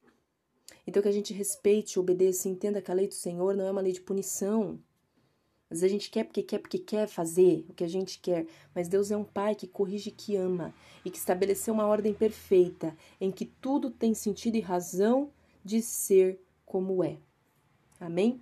Então 0.85 1.01
que 1.01 1.07
a 1.07 1.13
gente 1.13 1.33
respeite, 1.33 1.99
obedeça 1.99 2.47
e 2.47 2.51
entenda 2.51 2.81
que 2.81 2.91
a 2.91 2.93
lei 2.93 3.07
do 3.07 3.13
Senhor 3.13 3.55
não 3.55 3.65
é 3.65 3.71
uma 3.71 3.81
lei 3.81 3.93
de 3.93 4.01
punição. 4.01 4.79
Às 5.73 5.81
vezes 5.81 5.91
a 5.91 5.97
gente 5.97 6.11
quer 6.11 6.23
porque 6.23 6.43
quer, 6.43 6.59
porque 6.59 6.77
quer 6.77 7.07
fazer 7.07 7.65
o 7.67 7.73
que 7.73 7.83
a 7.83 7.87
gente 7.87 8.19
quer, 8.19 8.45
mas 8.75 8.87
Deus 8.87 9.09
é 9.09 9.17
um 9.17 9.23
Pai 9.23 9.55
que 9.55 9.65
corrige 9.65 10.11
que 10.11 10.35
ama 10.35 10.71
e 11.03 11.09
que 11.09 11.17
estabeleceu 11.17 11.73
uma 11.73 11.87
ordem 11.87 12.13
perfeita 12.13 12.95
em 13.19 13.31
que 13.31 13.45
tudo 13.45 13.89
tem 13.89 14.13
sentido 14.13 14.55
e 14.55 14.59
razão 14.59 15.31
de 15.65 15.81
ser 15.81 16.39
como 16.63 17.03
é. 17.03 17.17
Amém? 17.99 18.39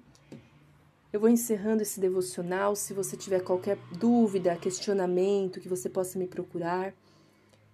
Eu 1.14 1.22
vou 1.22 1.30
encerrando 1.30 1.82
esse 1.82 2.02
devocional. 2.02 2.76
Se 2.76 2.94
você 2.94 3.16
tiver 3.16 3.42
qualquer 3.42 3.78
dúvida, 3.98 4.58
questionamento, 4.58 5.62
que 5.62 5.70
você 5.70 5.90
possa 5.90 6.20
me 6.20 6.28
procurar. 6.28 6.94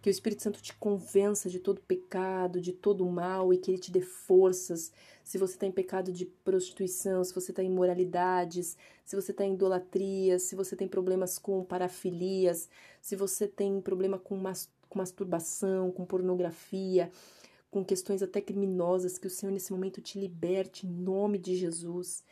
Que 0.03 0.09
o 0.09 0.11
Espírito 0.11 0.43
Santo 0.43 0.61
te 0.61 0.75
convença 0.75 1.49
de 1.49 1.57
todo 1.57 1.81
pecado, 1.81 2.61
de 2.61 2.73
todo 2.73 3.03
mal 3.07 3.51
e 3.51 3.57
que 3.57 3.71
ele 3.71 3.79
te 3.79 3.91
dê 3.91 4.01
forças. 4.01 4.91
Se 5.27 5.37
você 5.37 5.55
está 5.55 5.65
em 5.65 5.73
pecado 5.73 6.09
de 6.09 6.25
prostituição, 6.25 7.21
se 7.21 7.35
você 7.35 7.51
está 7.51 7.61
em 7.61 7.65
imoralidades, 7.65 8.77
se 9.03 9.13
você 9.13 9.31
está 9.31 9.43
em 9.43 9.55
idolatria, 9.55 10.39
se 10.39 10.55
você 10.55 10.73
tem 10.73 10.87
problemas 10.87 11.37
com 11.37 11.65
parafilias, 11.65 12.69
se 13.01 13.13
você 13.13 13.45
tem 13.45 13.81
problema 13.81 14.17
com, 14.17 14.37
mas, 14.37 14.71
com 14.87 14.99
masturbação, 14.99 15.91
com 15.91 16.05
pornografia, 16.05 17.11
com 17.69 17.83
questões 17.83 18.23
até 18.23 18.39
criminosas, 18.39 19.17
que 19.17 19.27
o 19.27 19.29
Senhor 19.29 19.51
nesse 19.51 19.73
momento 19.73 19.99
te 19.99 20.17
liberte 20.17 20.87
em 20.87 20.89
nome 20.89 21.37
de 21.37 21.57
Jesus 21.57 22.23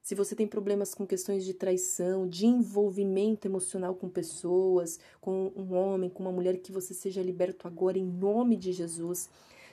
se 0.00 0.14
você 0.14 0.34
tem 0.34 0.48
problemas 0.48 0.94
com 0.94 1.06
questões 1.06 1.44
de 1.44 1.52
traição, 1.52 2.26
de 2.26 2.46
envolvimento 2.46 3.46
emocional 3.46 3.94
com 3.94 4.08
pessoas, 4.08 4.98
com 5.20 5.52
um 5.54 5.74
homem, 5.74 6.08
com 6.08 6.22
uma 6.22 6.32
mulher, 6.32 6.56
que 6.56 6.72
você 6.72 6.94
seja 6.94 7.22
liberto 7.22 7.68
agora 7.68 7.98
em 7.98 8.04
nome 8.04 8.56
de 8.56 8.72
Jesus. 8.72 9.28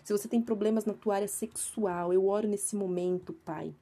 Se 0.09 0.17
você 0.17 0.27
tem 0.27 0.41
problemas 0.41 0.85
na 0.85 0.93
tua 0.95 1.17
área 1.17 1.27
sexual, 1.27 2.11
eu 2.11 2.25
oro 2.25 2.47
nesse 2.47 2.75
momento, 2.75 3.31
Pai 3.31 3.75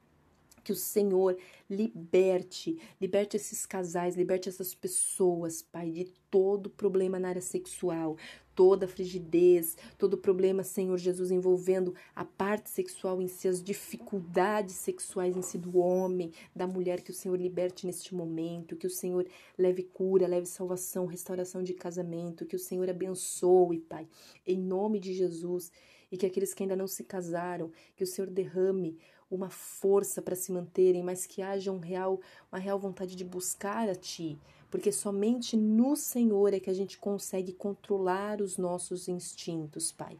que 0.62 0.72
o 0.72 0.76
Senhor 0.76 1.34
liberte, 1.70 2.78
liberte 3.00 3.38
esses 3.38 3.64
casais, 3.64 4.16
liberte 4.16 4.50
essas 4.50 4.74
pessoas, 4.74 5.62
Pai, 5.62 5.90
de 5.90 6.04
todo 6.30 6.68
problema 6.68 7.18
na 7.18 7.30
área 7.30 7.40
sexual, 7.40 8.18
toda 8.54 8.86
frigidez, 8.86 9.78
todo 9.96 10.18
problema, 10.18 10.62
Senhor 10.62 10.98
Jesus, 10.98 11.30
envolvendo 11.30 11.94
a 12.14 12.22
parte 12.22 12.68
sexual 12.68 13.22
em 13.22 13.28
si, 13.28 13.48
as 13.48 13.62
dificuldades 13.62 14.74
sexuais 14.74 15.34
em 15.38 15.40
si 15.40 15.56
do 15.56 15.78
homem, 15.78 16.32
da 16.54 16.66
mulher, 16.66 17.00
que 17.00 17.12
o 17.12 17.14
Senhor 17.14 17.40
liberte 17.40 17.86
neste 17.86 18.14
momento, 18.14 18.76
que 18.76 18.86
o 18.86 18.90
Senhor 18.90 19.26
leve 19.56 19.84
cura, 19.84 20.26
leve 20.26 20.44
salvação, 20.44 21.06
restauração 21.06 21.62
de 21.62 21.72
casamento, 21.72 22.44
que 22.44 22.56
o 22.56 22.58
Senhor 22.58 22.90
abençoe, 22.90 23.78
Pai, 23.78 24.06
em 24.46 24.58
nome 24.58 25.00
de 25.00 25.14
Jesus, 25.14 25.72
e 26.10 26.16
que 26.16 26.26
aqueles 26.26 26.54
que 26.54 26.62
ainda 26.62 26.76
não 26.76 26.86
se 26.86 27.04
casaram, 27.04 27.70
que 27.94 28.04
o 28.04 28.06
Senhor 28.06 28.30
derrame 28.30 28.98
uma 29.30 29.50
força 29.50 30.22
para 30.22 30.34
se 30.34 30.50
manterem, 30.50 31.02
mas 31.02 31.26
que 31.26 31.42
haja 31.42 31.70
um 31.70 31.78
real, 31.78 32.20
uma 32.50 32.58
real 32.58 32.78
vontade 32.78 33.14
de 33.14 33.24
buscar 33.24 33.88
a 33.88 33.94
Ti, 33.94 34.38
porque 34.70 34.90
somente 34.90 35.56
no 35.56 35.96
Senhor 35.96 36.54
é 36.54 36.60
que 36.60 36.70
a 36.70 36.74
gente 36.74 36.98
consegue 36.98 37.52
controlar 37.52 38.40
os 38.40 38.56
nossos 38.56 39.08
instintos, 39.08 39.92
Pai. 39.92 40.18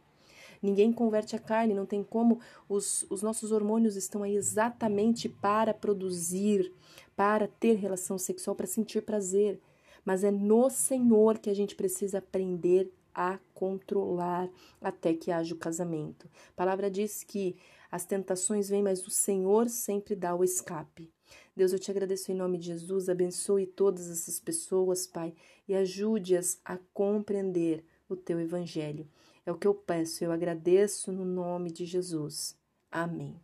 Ninguém 0.61 0.91
converte 0.91 1.35
a 1.35 1.39
carne, 1.39 1.73
não 1.73 1.85
tem 1.85 2.03
como. 2.03 2.39
Os, 2.67 3.05
os 3.09 3.21
nossos 3.21 3.51
hormônios 3.51 3.95
estão 3.95 4.23
aí 4.23 4.35
exatamente 4.35 5.29
para 5.29 5.73
produzir, 5.73 6.73
para 7.15 7.47
ter 7.47 7.75
relação 7.75 8.17
sexual, 8.17 8.55
para 8.55 8.67
sentir 8.67 9.03
prazer. 9.03 9.59
Mas 10.03 10.23
é 10.23 10.31
no 10.31 10.69
Senhor 10.69 11.37
que 11.37 11.49
a 11.49 11.53
gente 11.53 11.75
precisa 11.75 12.17
aprender 12.17 12.91
a 13.13 13.39
controlar 13.53 14.49
até 14.81 15.13
que 15.13 15.31
haja 15.31 15.53
o 15.53 15.57
casamento. 15.57 16.29
A 16.49 16.55
palavra 16.55 16.89
diz 16.89 17.23
que 17.23 17.55
as 17.91 18.05
tentações 18.05 18.69
vêm, 18.69 18.83
mas 18.83 19.05
o 19.05 19.09
Senhor 19.09 19.67
sempre 19.69 20.15
dá 20.15 20.35
o 20.35 20.43
escape. 20.43 21.09
Deus, 21.55 21.73
eu 21.73 21.79
te 21.79 21.91
agradeço 21.91 22.31
em 22.31 22.35
nome 22.35 22.57
de 22.57 22.67
Jesus, 22.67 23.09
abençoe 23.09 23.65
todas 23.65 24.09
essas 24.09 24.39
pessoas, 24.39 25.05
Pai, 25.07 25.33
e 25.67 25.75
ajude-as 25.75 26.59
a 26.63 26.77
compreender 26.93 27.83
o 28.07 28.15
teu 28.15 28.39
evangelho. 28.39 29.07
É 29.45 29.51
o 29.51 29.57
que 29.57 29.67
eu 29.67 29.73
peço, 29.73 30.23
eu 30.23 30.31
agradeço 30.31 31.11
no 31.11 31.25
nome 31.25 31.71
de 31.71 31.85
Jesus. 31.85 32.55
Amém. 32.91 33.39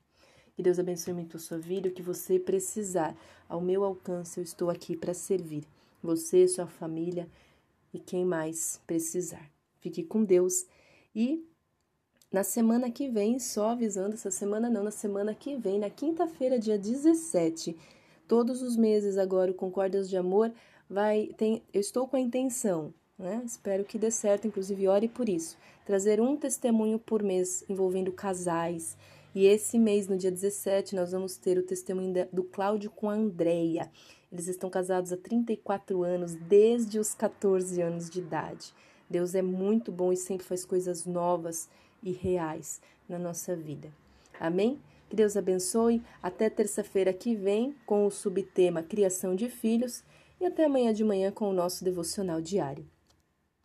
Que 0.56 0.64
Deus 0.64 0.80
abençoe 0.80 1.14
muito 1.14 1.38
a 1.38 1.40
sua 1.40 1.58
vida, 1.58 1.90
o 1.90 1.92
que 1.92 2.02
você 2.02 2.40
precisar. 2.40 3.18
Ao 3.50 3.60
meu 3.60 3.84
alcance, 3.84 4.40
eu 4.40 4.44
estou 4.44 4.70
aqui 4.70 4.96
para 4.96 5.14
servir. 5.14 5.66
Você, 6.02 6.48
sua 6.48 6.68
família 6.68 7.28
e 7.94 8.00
quem 8.00 8.24
mais 8.24 8.80
precisar. 8.86 9.55
Fique 9.86 10.02
com 10.02 10.24
Deus 10.24 10.66
e 11.14 11.46
na 12.34 12.44
semana 12.44 12.90
que 12.90 13.08
vem, 13.08 13.38
só 13.38 13.70
avisando, 13.70 14.16
essa 14.16 14.32
semana 14.32 14.68
não, 14.68 14.84
na 14.84 14.90
semana 14.90 15.36
que 15.36 15.56
vem, 15.56 15.78
na 15.78 15.92
quinta-feira, 15.92 16.58
dia 16.58 16.76
17, 16.76 17.78
todos 18.28 18.64
os 18.64 18.76
meses 18.76 19.16
agora 19.16 19.52
o 19.52 19.54
Concórdias 19.54 20.10
de 20.10 20.18
Amor 20.18 20.52
vai. 20.90 21.30
Tem, 21.38 21.62
eu 21.72 21.80
estou 21.80 22.08
com 22.08 22.16
a 22.16 22.20
intenção, 22.20 22.92
né? 23.16 23.44
Espero 23.46 23.86
que 23.86 24.00
dê 24.00 24.10
certo, 24.10 24.48
inclusive 24.48 24.88
ore 24.88 25.08
por 25.08 25.30
isso. 25.30 25.56
Trazer 25.86 26.20
um 26.20 26.36
testemunho 26.36 26.98
por 26.98 27.22
mês 27.22 27.64
envolvendo 27.70 28.12
casais. 28.12 28.98
E 29.36 29.46
esse 29.46 29.78
mês, 29.78 30.08
no 30.08 30.18
dia 30.18 30.32
17, 30.32 30.96
nós 30.96 31.12
vamos 31.12 31.38
ter 31.38 31.60
o 31.60 31.64
testemunho 31.64 32.28
do 32.34 32.44
Cláudio 32.44 32.90
com 32.90 33.08
a 33.08 33.14
Andreia. 33.14 33.92
Eles 34.32 34.48
estão 34.48 34.68
casados 34.68 35.14
há 35.14 35.18
34 35.18 36.02
anos, 36.02 36.34
desde 36.34 36.98
os 36.98 37.14
14 37.14 37.84
anos 37.84 38.10
de 38.10 38.18
idade. 38.20 38.74
Deus 39.10 39.36
é 39.36 39.42
muito 39.42 39.92
bom 39.92 40.12
e 40.12 40.18
sempre 40.18 40.46
faz 40.46 40.66
coisas 40.66 41.06
novas 41.06 41.70
e 42.02 42.12
reais 42.12 42.82
na 43.08 43.20
nossa 43.20 43.56
vida. 43.56 43.92
Amém? 44.40 44.80
Que 45.10 45.16
Deus 45.16 45.38
abençoe. 45.38 46.02
Até 46.22 46.50
terça-feira 46.50 47.14
que 47.14 47.36
vem 47.36 47.76
com 47.86 48.06
o 48.06 48.12
subtema 48.12 48.84
Criação 48.84 49.36
de 49.36 49.50
Filhos 49.50 50.04
e 50.40 50.46
até 50.46 50.66
amanhã 50.66 50.94
de 50.94 51.04
manhã 51.04 51.32
com 51.32 51.50
o 51.50 51.54
nosso 51.54 51.84
devocional 51.84 52.42
diário. 52.42 52.86